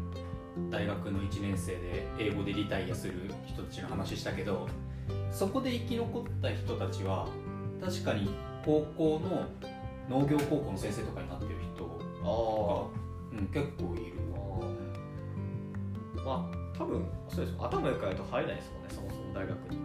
[0.72, 3.14] 大学の1年生で英語でリタイアする
[3.46, 4.68] 人たちの話したけど
[5.32, 7.28] そこで生き残った人たちは
[7.80, 8.28] 確かに
[8.66, 9.22] 高校
[10.10, 11.86] の農業高校の先生とかになってる人
[12.24, 14.14] あが、うん、結構いる。
[16.18, 16.24] あ。
[16.26, 17.58] まあ多分そうです。
[17.60, 19.78] 頭良くないと入れないですもんねそもそも大学に。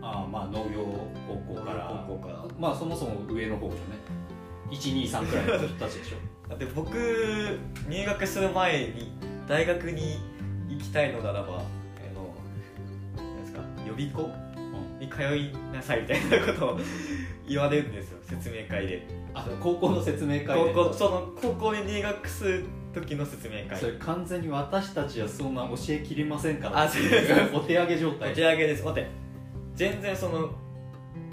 [0.00, 0.84] ああまあ農業
[1.26, 2.04] 高校から。
[2.06, 2.44] 高校から。
[2.58, 4.16] まあそもそも上の方じゃね
[4.70, 6.16] 123くらいの人たちでしょ。
[6.48, 6.94] だって僕
[7.88, 9.12] 入学する前に
[9.48, 10.20] 大学に
[10.68, 11.62] 行きたいのならばあ
[12.14, 14.30] のなんですか予備校
[15.00, 16.78] に通いなさいみたいなことを
[17.48, 19.08] 言われるんですよ説明会で。
[19.34, 20.72] あ高校の説明会で。
[20.72, 22.64] 高校その高校に入学する
[22.96, 23.78] 時の説明会。
[23.78, 26.82] それ完全に私たちはそんな教えきれませんから。
[26.82, 27.54] あそうです。
[27.54, 28.84] お手上げ状お態手上げです。
[28.84, 29.10] 待って
[29.74, 30.50] 全然その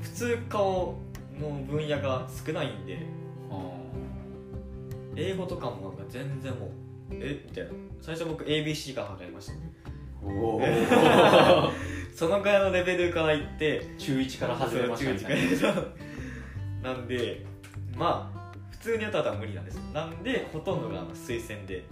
[0.01, 0.95] 普通科の
[1.65, 2.99] 分野が少ないんで
[3.49, 3.71] あ
[5.15, 6.69] 英語とかもなんか全然もう
[7.13, 7.41] え？
[7.47, 7.69] みたいな。
[8.01, 9.53] 最初僕 ABC から始めました。
[9.53, 9.57] ー。
[10.25, 10.61] おお
[12.13, 15.37] そのぐらいのレベルからいって中1から始めましたみたいな。
[15.47, 15.75] 中一から。
[16.93, 17.45] なんで
[17.95, 18.42] まあ普
[18.83, 19.75] 通にやったら無理なんです。
[19.93, 21.85] なんでほとんどが推薦で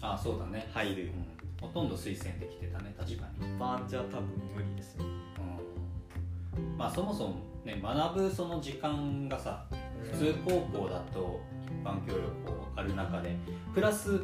[0.00, 1.04] あそうだね、入る。
[1.04, 9.64] うん、ほとんど推薦できてたね確かに、一般じゃ多分無理ですようん、まあそもそもね学ぶその時間がさ
[10.12, 13.36] 普通高校だと一般教養こうある中で
[13.72, 14.20] プラス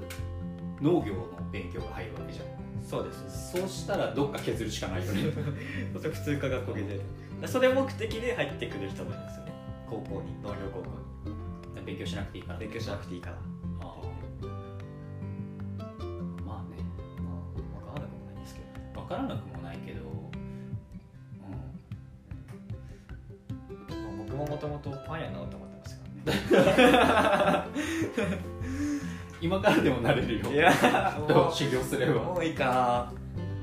[0.81, 2.47] 農業の勉強が入るわけじゃん。
[2.83, 3.53] そうです。
[3.53, 5.31] そうしたらどっか削るしかないよね。
[5.95, 7.01] 普通科学校で
[7.47, 9.53] それ目的で入ってくる人もいるんですよね。
[9.89, 11.05] 高校に農業高校
[11.85, 12.59] 勉強しなくていいから。
[12.59, 13.37] に勉強しなくていいから。
[13.37, 13.39] あ
[13.83, 13.85] あ
[16.45, 16.77] まあね。
[17.23, 19.01] まあ分からなくもないんですけど。
[19.01, 20.09] 分からなくもないけど、うん、
[23.91, 25.95] まあ僕ももともとパン屋なのと思ってまし
[26.51, 26.73] たか
[27.43, 27.75] らね。
[29.41, 30.51] 今からでもなれるよ。
[30.51, 30.73] いや
[31.29, 32.23] どう修行すれば。
[32.23, 33.13] もういいか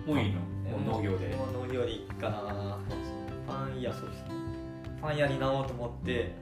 [0.05, 0.39] もういいの？
[0.71, 1.35] なもう農業で。
[1.35, 2.77] もう農業でいいかな。
[3.47, 4.29] パン屋そうですね。
[5.01, 6.35] パン屋になろうと思って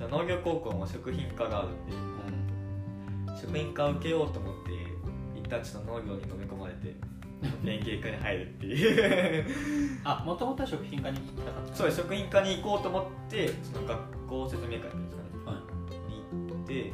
[0.00, 6.94] その農業高校も食品科があるんで食品科受けようと思って一旦ちょっと農業に飲み込まれて
[7.64, 9.46] 園芸科に入るっていう。
[10.04, 12.00] あもともとは食品科に行きたかったそうです。
[12.00, 15.28] 食品科に行こうと思ってその学校説明会っていうんですかね。
[15.46, 15.56] はい。
[16.08, 16.92] に行って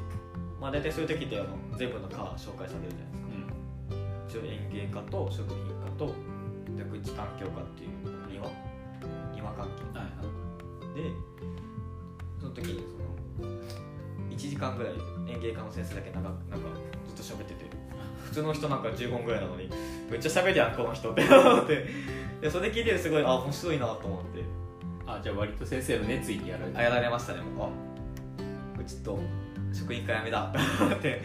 [0.61, 3.29] まあ大体そういう時ってあの全部の科紹介されるじゃないですか。
[3.91, 4.43] うん。
[4.45, 6.15] 一応園芸科と食品科と
[6.79, 7.91] 宅地環境科っていう
[8.31, 8.47] 庭？
[9.35, 10.95] 庭関係はいはい。
[10.95, 11.11] で
[12.41, 12.85] その時に
[13.39, 13.51] その
[14.31, 14.93] 1時間ぐらい
[15.29, 16.69] 園芸科の先生だけなんかなんか
[17.07, 17.65] ずっと喋ってて
[18.25, 19.71] 普通の人なんか15分ぐらいなのに
[20.11, 21.23] めっちゃ喋るやんこの人って。
[21.23, 21.87] 思って
[22.41, 24.45] でそれ聞いててすごいあ面白いなと思って。
[25.07, 27.69] あじゃあ割と先生の熱意でやられやられましたねもう。
[28.79, 29.19] あちょっと
[29.73, 30.53] 職員会やめだっ
[31.01, 31.23] て。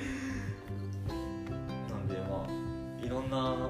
[1.89, 3.69] なんでまあいろんな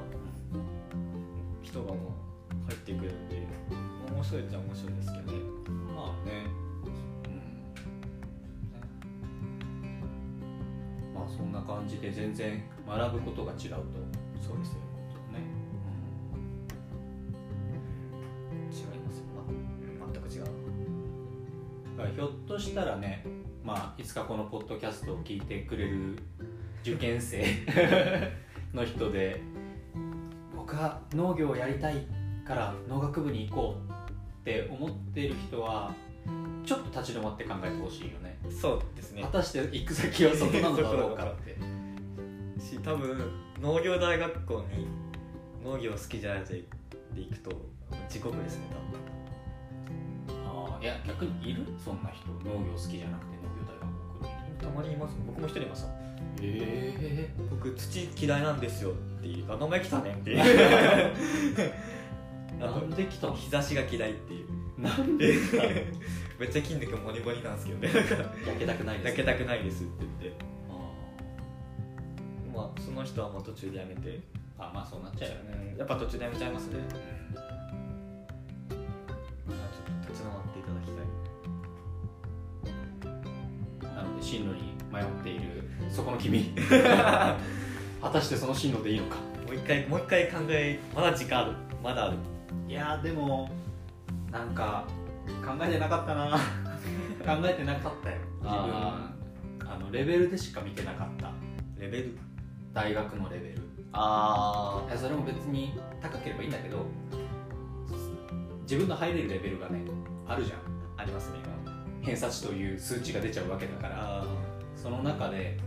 [1.63, 3.47] 人がもう入ってくるんで
[4.13, 5.37] 面白いっちゃ面白いですけどね。
[5.95, 6.60] まあね
[11.37, 13.67] そんな感じで全然学ぶことが違うと。
[14.41, 14.79] そうですよ
[15.31, 15.39] ね、
[18.71, 19.25] 違いますよ、
[19.99, 20.43] まあ、全く違う。
[21.97, 23.25] だからひょっとしたらね
[23.63, 26.17] まあいつかこのポッドキャストを聞いてくれる
[26.81, 27.45] 受験生
[28.73, 29.41] の人で
[30.55, 32.07] 僕は農業をやりたい
[32.45, 33.91] から農学部に行こう
[34.41, 35.93] って思ってる人は
[36.71, 38.39] ちょっと立ち止まって考えてほしいよね。
[38.49, 39.21] そうですね。
[39.23, 41.57] 果たして行く先はそこなのだろうかって。
[42.63, 43.19] し多分
[43.61, 44.87] 農業大学校に
[45.65, 46.63] 農業好きじゃないで
[47.13, 47.51] 行くと
[48.07, 48.67] 地獄ですね
[50.45, 51.65] ああいや逆にいる？
[51.83, 54.37] そんな人農業好きじゃなくて農業大学送る人。
[54.65, 55.89] 多分たまにいます僕も一人いました
[56.41, 60.37] え僕土嫌いなんですよっていうあ名前来たねっていう。
[62.59, 63.33] なんで来たの？
[63.33, 64.47] 日差しが嫌いっていう。
[64.81, 65.33] なんで
[66.41, 67.89] めっちゃ筋肉モリモリなんですけどね。
[68.47, 69.05] 焼けたくないです。
[69.09, 70.43] 焼けたくないですって言って。
[70.71, 70.73] あ
[72.51, 74.19] まあその人はもう途中でやめて、ー
[74.57, 75.69] あまあそうなっちゃうよね。
[75.73, 76.79] うんやっぱ途中でやめちゃいますね。
[76.79, 76.81] うん。
[79.53, 80.87] まあちょっと立ち直っていただき
[83.77, 83.95] たい。
[83.95, 85.41] なので進路に迷っている
[85.91, 86.55] そこの君。
[88.01, 89.17] 果たしてその進路でいいのか。
[89.45, 91.51] もう一回もう一回考えまだ時間ある。
[91.83, 92.17] まだある。
[92.67, 93.51] いやーでも
[94.31, 94.87] なんか
[95.45, 96.31] 考えてなかったな。
[97.23, 98.17] 考えてなかったよ。
[98.41, 98.53] 自分。
[98.53, 99.11] あ
[99.65, 101.31] あのレベルでしか見てなかった。
[101.77, 102.17] レベル？
[102.73, 103.55] 大学のレベル。
[103.55, 103.59] い
[103.93, 106.85] あやそれも別に高ければいいんだけど
[108.61, 109.83] 自分の入れるレベルがね
[110.25, 110.59] あるじゃん。
[110.97, 111.39] ありますね。
[112.01, 113.95] 偏差値という数値が出ちゃうわけだから。
[113.97, 114.25] あ
[114.75, 115.59] その中で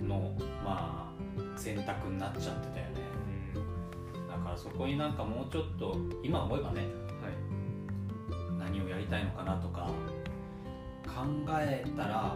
[0.00, 0.32] の
[0.64, 2.92] まあ選択になっちゃってたよね。
[3.56, 3.58] う
[4.18, 4.28] ん。
[4.28, 6.86] だからそこになんかもうちょっと今思えばね
[9.12, 9.90] たいのかなとか
[11.04, 11.26] 考
[11.60, 12.34] えたら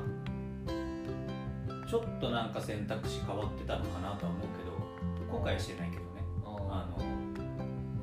[1.88, 6.06] ちょっとなんか選択肢変わってたのかなとは思うけど後悔はしてないけどね。
[6.44, 6.98] あの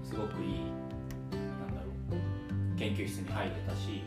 [0.04, 0.60] すごくいい
[1.32, 4.02] なんだろう研究室に入れたし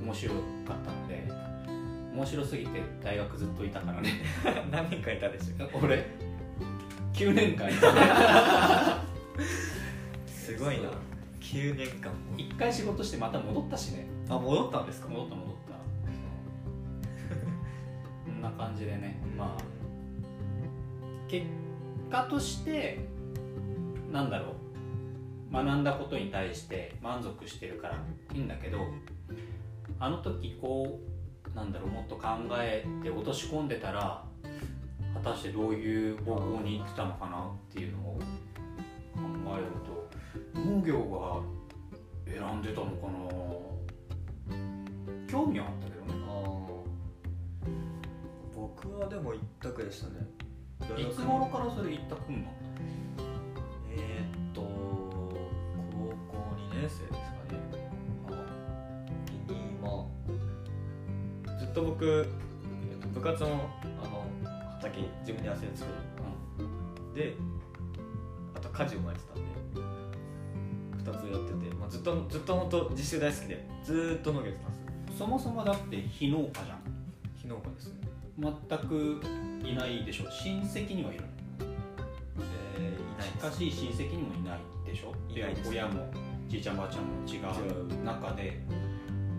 [0.00, 1.28] 面白かったので
[2.14, 4.22] 面白すぎて大学ずっといたからね。
[4.70, 6.06] 何年かいたでしょ 俺
[7.12, 7.92] 9年間いた。
[7.92, 8.00] ね
[10.26, 10.90] すごいな
[11.52, 12.10] 9年間。
[12.10, 14.06] も一回仕事してまた戻ったしね。
[14.28, 15.08] あ戻ったんですか？
[15.08, 15.74] 戻った戻った。
[18.26, 19.20] こんな感じでね。
[19.36, 19.62] まあ
[21.28, 21.46] 結
[22.10, 22.98] 果として
[24.10, 24.54] なんだろう。
[25.52, 28.02] 学んだことに対して満足してるから
[28.34, 28.78] いいんだけど
[30.00, 30.98] あの時こ
[31.52, 32.22] うなんだろうもっと考
[32.58, 34.24] えて落とし込んでたら
[35.22, 38.18] 果たしてどういう方向に行ってたのかなっていうのを
[39.14, 39.20] 考
[39.56, 39.93] えると
[40.74, 41.40] 農業が
[42.26, 43.12] 選んでたのかな。
[45.28, 46.14] 興味はあったけどね。
[46.26, 46.32] あ
[48.56, 50.26] 僕はでも一択でしたね。
[51.00, 52.52] いつ頃からそれ一択になっ
[53.92, 54.68] えー、っと高
[56.28, 56.38] 校
[56.74, 57.60] 2年生ですかね。
[59.46, 59.88] 時にま
[61.54, 62.26] あずっと僕、
[62.90, 63.70] えっと、部活の
[64.02, 64.26] あの
[64.80, 65.94] 畑自分で汗で作る。
[67.14, 67.36] で
[68.56, 69.33] あと家事を巻いてた
[71.10, 76.78] 2つやってて、まあ、ずっとずっと本当実習大好きでずーっと農業やってたんですそもそもだって非農家じゃん。
[77.36, 78.00] 非農家ですね。
[78.38, 79.20] 全く
[79.64, 80.24] いないでしょ。
[80.30, 81.28] 親戚にはいるの。
[82.78, 85.14] えー、いない近しい親戚にもいないでしょ。
[85.28, 85.70] いないです。
[85.70, 86.10] 親も
[86.48, 87.38] じいちゃんばあちゃんも違違
[88.00, 88.60] う中で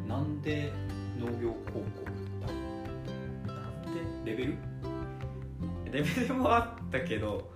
[0.08, 0.72] なんで
[1.20, 1.86] 農業高校行っ
[3.46, 3.52] た？
[3.54, 3.54] な
[3.92, 4.32] んで？
[4.32, 4.56] レベル？
[5.92, 7.52] レベルもあったけど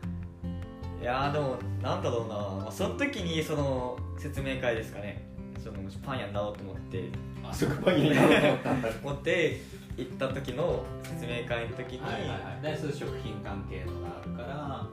[1.01, 5.27] いやーでもなんだろうな、まあ、その時にその説明会ですかね。
[5.63, 7.09] そのパン屋になろうと思って。
[7.43, 8.89] あそこパンになろうと思ったんだ。
[9.03, 9.61] 持って
[9.97, 12.93] 行った時の説明会の時に、はいはいはい。
[12.93, 14.87] 食品関係のがあるから。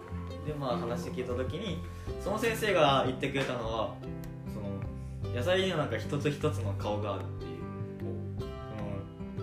[0.46, 1.78] でまあ話聞いた時に
[2.22, 3.94] その先生が言ってくれたのは
[4.54, 7.56] その野菜にはなんか一つ一つの顔があるっていう。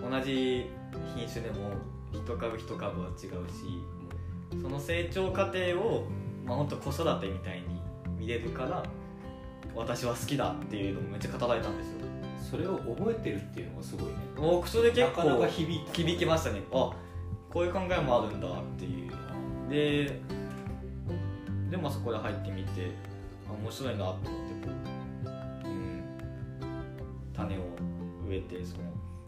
[0.00, 0.66] の同じ
[1.14, 1.72] 品種でも
[2.12, 3.16] 一株一株は違う
[3.48, 6.06] しその成長過程を、
[6.44, 7.80] まあ、本当子育てみたいに
[8.18, 8.82] 見れるから
[9.74, 11.94] 私は好きだっていうのをめっちゃ語られたんですよ。
[12.50, 14.14] それを覚えてるっていうのがすごいね。
[14.36, 16.62] 僕それ結構なかなか響響きましたね。
[16.72, 16.92] あ
[17.50, 19.12] こういう考えもあるんだっていう。
[19.68, 20.20] で
[21.70, 22.92] でまあそこで入ってみて
[23.48, 24.30] あ面白いなと思って
[24.68, 24.72] こ
[25.64, 26.04] う、うん、
[27.34, 27.60] 種を
[28.28, 28.84] 植えてその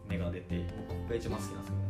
[0.07, 1.75] 芽が出て僕ここが一番好きなんですよ。
[1.77, 1.86] ね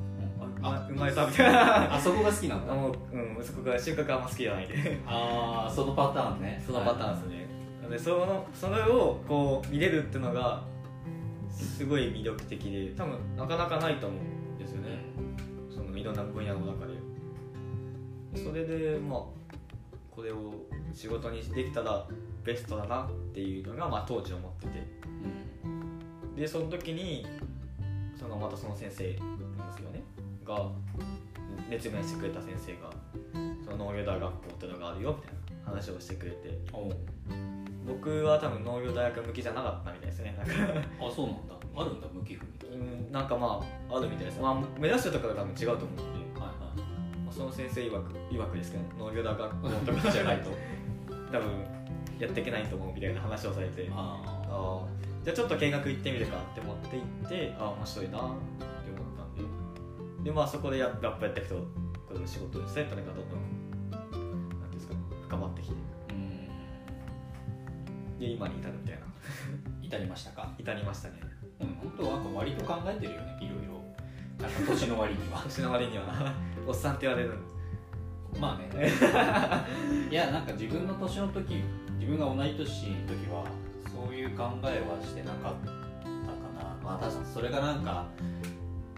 [0.62, 2.74] あ生まれたみたいなあそこが好きなんだ。
[2.74, 4.66] あもう、うん、そこが収穫あんま好きじゃない。
[4.66, 6.62] ん でああそのパターンね。
[6.66, 7.47] そのパターンですね、
[7.89, 10.64] でそのそれをこう見れるっていうのが
[11.49, 14.89] すごい魅力的で多分なかなかないと思うんですよね。
[15.70, 16.93] そのいろんな分野の中で。
[18.36, 19.20] それでまあ
[20.12, 20.53] これを
[20.93, 22.05] 仕事にできたら
[22.43, 24.84] ベストだなっていうのが、まあ、当時思ってて。
[25.64, 26.36] うん。
[26.36, 27.26] でその時に
[28.20, 29.16] そのまたその先生
[30.47, 30.71] が
[31.69, 32.89] 熱弁してくれた先生が
[33.65, 35.33] その農業大学校っていうのがあるよみたい
[35.65, 36.57] な話をしてくれて。
[37.87, 40.35] 僕は多分農業大学向きじゃなかったみたいですね。
[40.37, 40.53] なんか。
[40.99, 41.55] あそうなんだ。
[41.73, 42.67] あるんだ向き不向き。
[42.67, 46.03] うんなんかまああるみたいです、まあ、目指してとかが多分違うと思うんで、
[46.39, 47.19] はいはい。
[47.21, 50.49] まあ、その先生曰く曰くですけど農業大学校とかじゃないと
[51.31, 51.49] 多分
[52.19, 53.89] やっていけないと思うみたいな話をされて。
[53.93, 58.17] あああじゃあちょっと見学行ってみるかって思って行ってああ面白いな
[60.24, 61.55] でまあそこでやラップやっていくと
[62.07, 63.89] これの仕事ですねってなんかどんどん。
[63.91, 64.20] なんてい
[64.63, 64.93] うんですか
[65.28, 65.76] 深まってきて。
[68.20, 69.05] で今に至るみたいな。
[69.82, 70.51] 至りましたか？
[70.57, 71.15] 至りましたね。
[71.61, 73.78] うん本当なんか割と考えてるよねいろいろ。
[74.43, 75.41] なんか年の割には。
[75.45, 76.34] 年の割には。
[76.68, 77.34] おっさんって言われる。
[77.34, 77.38] ん
[78.39, 78.70] まあね。
[80.09, 81.63] いやなんか自分の年の時
[81.99, 83.45] 自分が同い年の時は
[83.91, 85.74] そういう考えはしてなかったか
[86.57, 86.76] な。
[86.84, 88.05] まあ確かにそれがなんか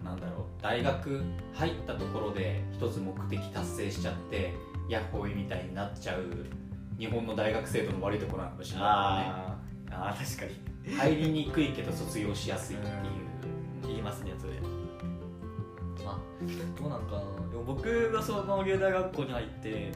[0.03, 1.21] なんだろう大学
[1.53, 4.53] 入ったところで一つ目的達成しちゃって
[4.87, 6.25] ヤッホーイみたいになっちゃう
[6.97, 10.09] 日本の大学生徒の悪いところなのかもしれないあー。
[10.09, 10.95] あー確かに。
[10.95, 12.93] 入りにくいけど卒業しやすいっていう。
[13.87, 14.53] 言いますねそれ。
[16.03, 16.19] まあ
[16.79, 17.49] どうなんかな。
[17.49, 19.91] でも僕がその農業大学校に入って、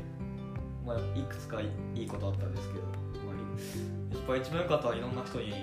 [0.85, 2.87] まあ、いくつかいいいことあったんですけど、ま
[3.31, 5.53] あ、やっぱ一番良かったのはいろんな人にい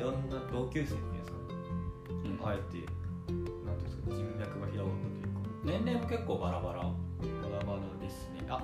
[0.00, 1.44] ろんな同級生っていうんですかね
[2.24, 3.03] うん会えて
[5.64, 6.80] 年齢も結構バラバラ。
[6.80, 6.88] バ
[7.48, 8.44] ラバラですね。
[8.48, 8.62] あ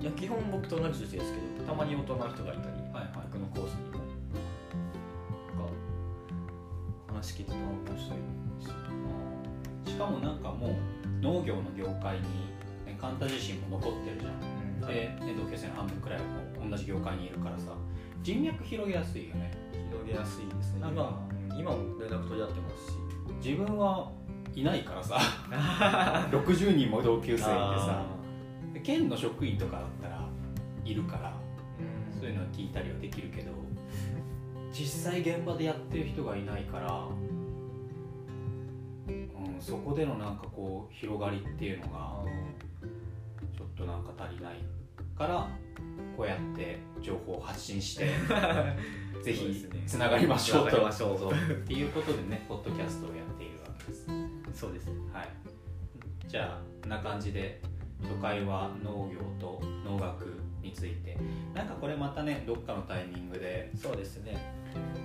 [0.00, 3.28] いや基本僕と同じ年ですけどたまに大人の人がいたり、はいはい。
[3.32, 5.64] 僕のコースにもか
[7.08, 10.70] 話聞いてて面白いししかもなんかもう
[11.22, 12.22] 農業の業界に、
[12.84, 14.40] ね、カンタ自身も残ってるじゃん。
[14.86, 14.86] で、
[15.24, 16.24] ね、同級生の半分くらいは
[16.60, 17.72] もう同じ業界にいるからさ
[18.22, 19.50] 人脈広げやすいよね。
[19.88, 21.26] 広げやすいですね今
[21.56, 22.98] 今も連絡取り合ってますし
[23.42, 24.10] 自分は
[24.54, 25.18] いないからさ。
[26.30, 28.04] 60人も同級生いてさ。
[28.72, 30.28] で県の職員とかだったら
[30.84, 31.32] いるから
[32.18, 33.52] そういうのは聞いたりはできるけど
[34.72, 37.06] 実際現場でやってる人がいないから、
[39.08, 42.24] うん、そこでのなんかこう広がりっていうのが
[43.56, 44.56] ちょっとなんか足りない
[45.16, 45.48] から
[46.16, 48.10] こうやって情報を発信して
[49.22, 50.70] ぜひつながりましょうと。
[50.70, 51.34] つながりましょうそうっ
[51.66, 54.23] ていうことでねポッドキャストをやっているわけです
[54.54, 54.86] そうです。
[54.86, 55.28] ねはい。
[56.28, 57.60] じゃあこんな感じで
[58.02, 61.16] 初回は農業と農学について。
[61.54, 64.36] なんかこれまたねどっかのタイミングでそうですね。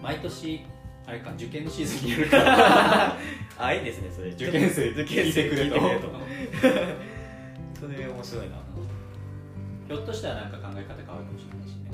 [0.02, 0.62] 毎年
[1.06, 2.38] あれか受験のシーズンにやるか。
[2.38, 3.18] ら
[3.58, 4.30] あいいですねそれ。
[4.30, 5.76] 受験生受験生聞いてくれと。
[5.76, 6.88] 聞いてくれと。
[7.80, 8.56] それ面白いな。
[9.88, 11.92] ひょっとしたらなんか考え方変わるかもしれないしね。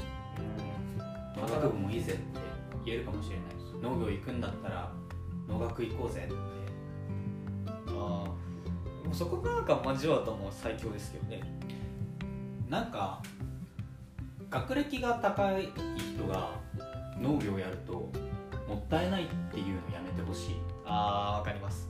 [1.38, 2.22] 農学部もいいぜって
[2.86, 4.92] 言えるかもしれないし農業行くんだったら
[5.48, 6.34] 農学行こうぜって
[7.96, 11.42] ああでもそこがなんか交わったのは最強ですけどね。
[12.70, 13.22] なんか
[14.50, 16.52] 学歴が高い人が
[17.20, 17.94] 農業やると
[18.68, 20.56] もったいないっていうのやめてほしい。
[20.86, 21.88] ああわかります。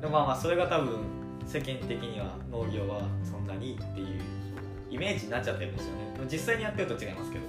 [0.00, 0.98] でもまあまあそれが多分
[1.46, 4.20] 世間的には農業はそんなにっていう
[4.90, 6.00] イメージになっちゃってるんですよね。
[6.30, 7.44] 実際にやってると違いますけど。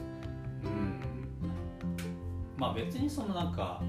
[0.65, 0.99] うん。
[2.57, 3.81] まあ別にそのなんか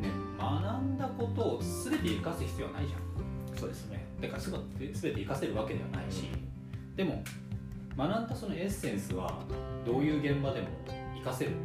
[0.00, 3.58] ね学んだことを全て生かす必要はないじゃん。
[3.58, 4.06] そうですね。
[4.20, 6.28] てか全て全て生かせるわけではないし。
[6.94, 7.22] でも
[7.96, 9.42] 学んだそのエッセンスは
[9.84, 10.68] どういう現場でも
[11.14, 11.56] 生かせると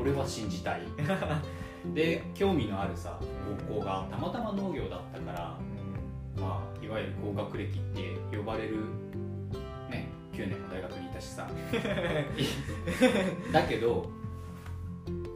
[0.00, 0.82] 俺は信じたい。
[1.94, 3.16] で興味のあるさ
[3.68, 5.56] 高校がたまたま農業だったから
[6.36, 8.78] まあいわゆる高学歴って呼ばれる
[9.88, 11.48] ね9年も大学にいたしさ。
[13.52, 14.10] だけど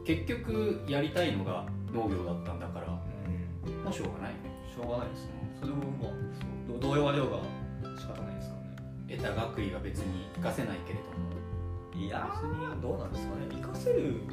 [0.05, 2.87] 結局やりたいのが農業だったんだから。
[2.87, 3.83] うん。
[3.83, 4.31] もうしょうがない。
[4.31, 5.31] よねしょうがないですね。
[5.59, 6.11] それもまあ
[6.67, 7.37] そうどう言われようが
[7.99, 8.75] 仕方ないですからね。
[9.09, 11.31] 得た学位は別に活かせないけれども。
[11.93, 13.45] いやーどうなんですかね。
[13.51, 14.23] 活かせる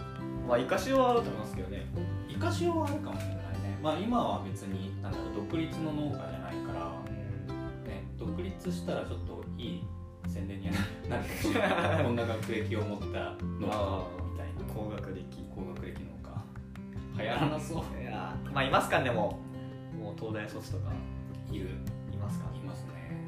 [0.46, 1.86] まあ活かしようはあると思いますけどね。
[2.28, 3.78] 生かしようはあるかもしれないね。
[3.82, 6.88] まあ今は別になんだろう独立の農家じゃないから、
[7.84, 9.84] ね、独立したらちょっといい
[10.26, 10.74] 宣伝には
[11.08, 12.04] なるかもしれない。
[12.04, 14.72] こんな学歴を持った農家みたいな。
[14.72, 15.24] 高学歴。
[15.54, 15.67] 高
[17.18, 18.00] 流行らなそう。
[18.00, 18.52] いやー。
[18.52, 19.38] まあいますかねでも。
[19.98, 20.92] もう東大卒とか
[21.50, 21.70] いる
[22.12, 23.18] いますかいますね。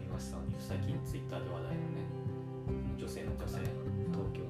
[0.00, 0.38] 見ました。
[0.58, 1.78] 最近ツイッターで話題のね
[2.98, 3.58] 女性の女性
[4.10, 4.40] 東京。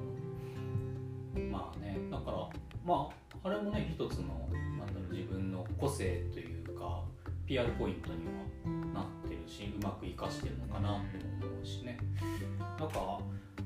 [1.51, 2.37] まあねだから
[2.85, 3.09] ま
[3.43, 7.03] ああれもね一つのなんだろう自分の個性というか
[7.45, 8.25] PR ポイントに
[8.93, 11.99] はなってるしうまく活かしてるのかなって思うしね。
[12.79, 13.19] なんか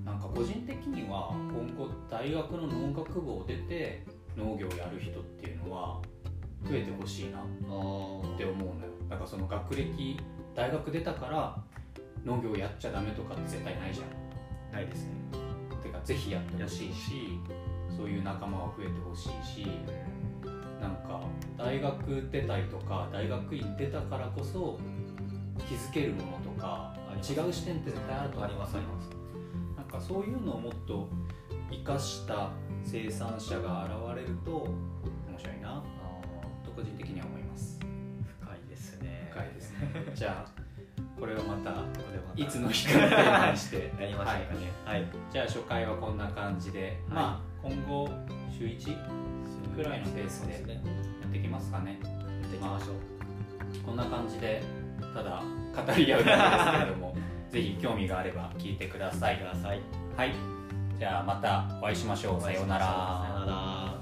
[0.04, 4.06] なんか個人的には今後大学の農学部を出て
[4.40, 6.02] 農業をやる人っていうのは
[6.64, 8.92] 増えてほしいなあって思うのよ。
[9.10, 10.20] だからその学歴
[10.56, 11.62] 大学出たから
[12.26, 14.74] 農業やっちゃダメとかって絶対ないじゃん。
[14.74, 15.14] ないですね。
[15.84, 17.40] てかぜひやってほしいし
[17.96, 19.68] そういう仲間は増えてほしいし
[20.80, 21.22] なんか
[21.58, 24.80] 大学出たりとか大学院出たからこそ
[25.68, 29.10] 気づけるものとか違う視点って絶対あると思りますあります。
[29.76, 31.10] なんかそういうのをもっと
[31.72, 32.52] 生かした
[32.86, 34.52] 生産者が現れると
[35.28, 35.70] 面白いな。
[35.70, 35.82] あ
[36.66, 37.80] と個人的には思います。
[37.82, 39.30] ー深いですね。
[39.32, 39.80] 深いですね。
[40.16, 40.60] じゃあ
[41.20, 41.84] これをまた
[42.36, 43.92] いつの日かのテーマにして。
[44.00, 44.72] やりましょうかね。
[44.86, 48.10] はい、じゃあ初回はこんな感じで、まあ今後
[48.58, 49.20] 週1
[49.76, 50.80] くらいのペースでや
[51.28, 52.00] っていきますかね。
[52.02, 54.64] やっていきましょう、こんな感じで
[55.14, 55.42] ただ
[55.76, 57.16] 語り合うだけですけれども
[57.52, 59.38] ぜひ興味があれば聞いてください。
[59.38, 59.82] ください。
[60.16, 60.59] はい
[61.00, 62.42] じゃあまたお会いしましょう。
[62.42, 62.86] さようなら。
[62.86, 63.99] さようなら。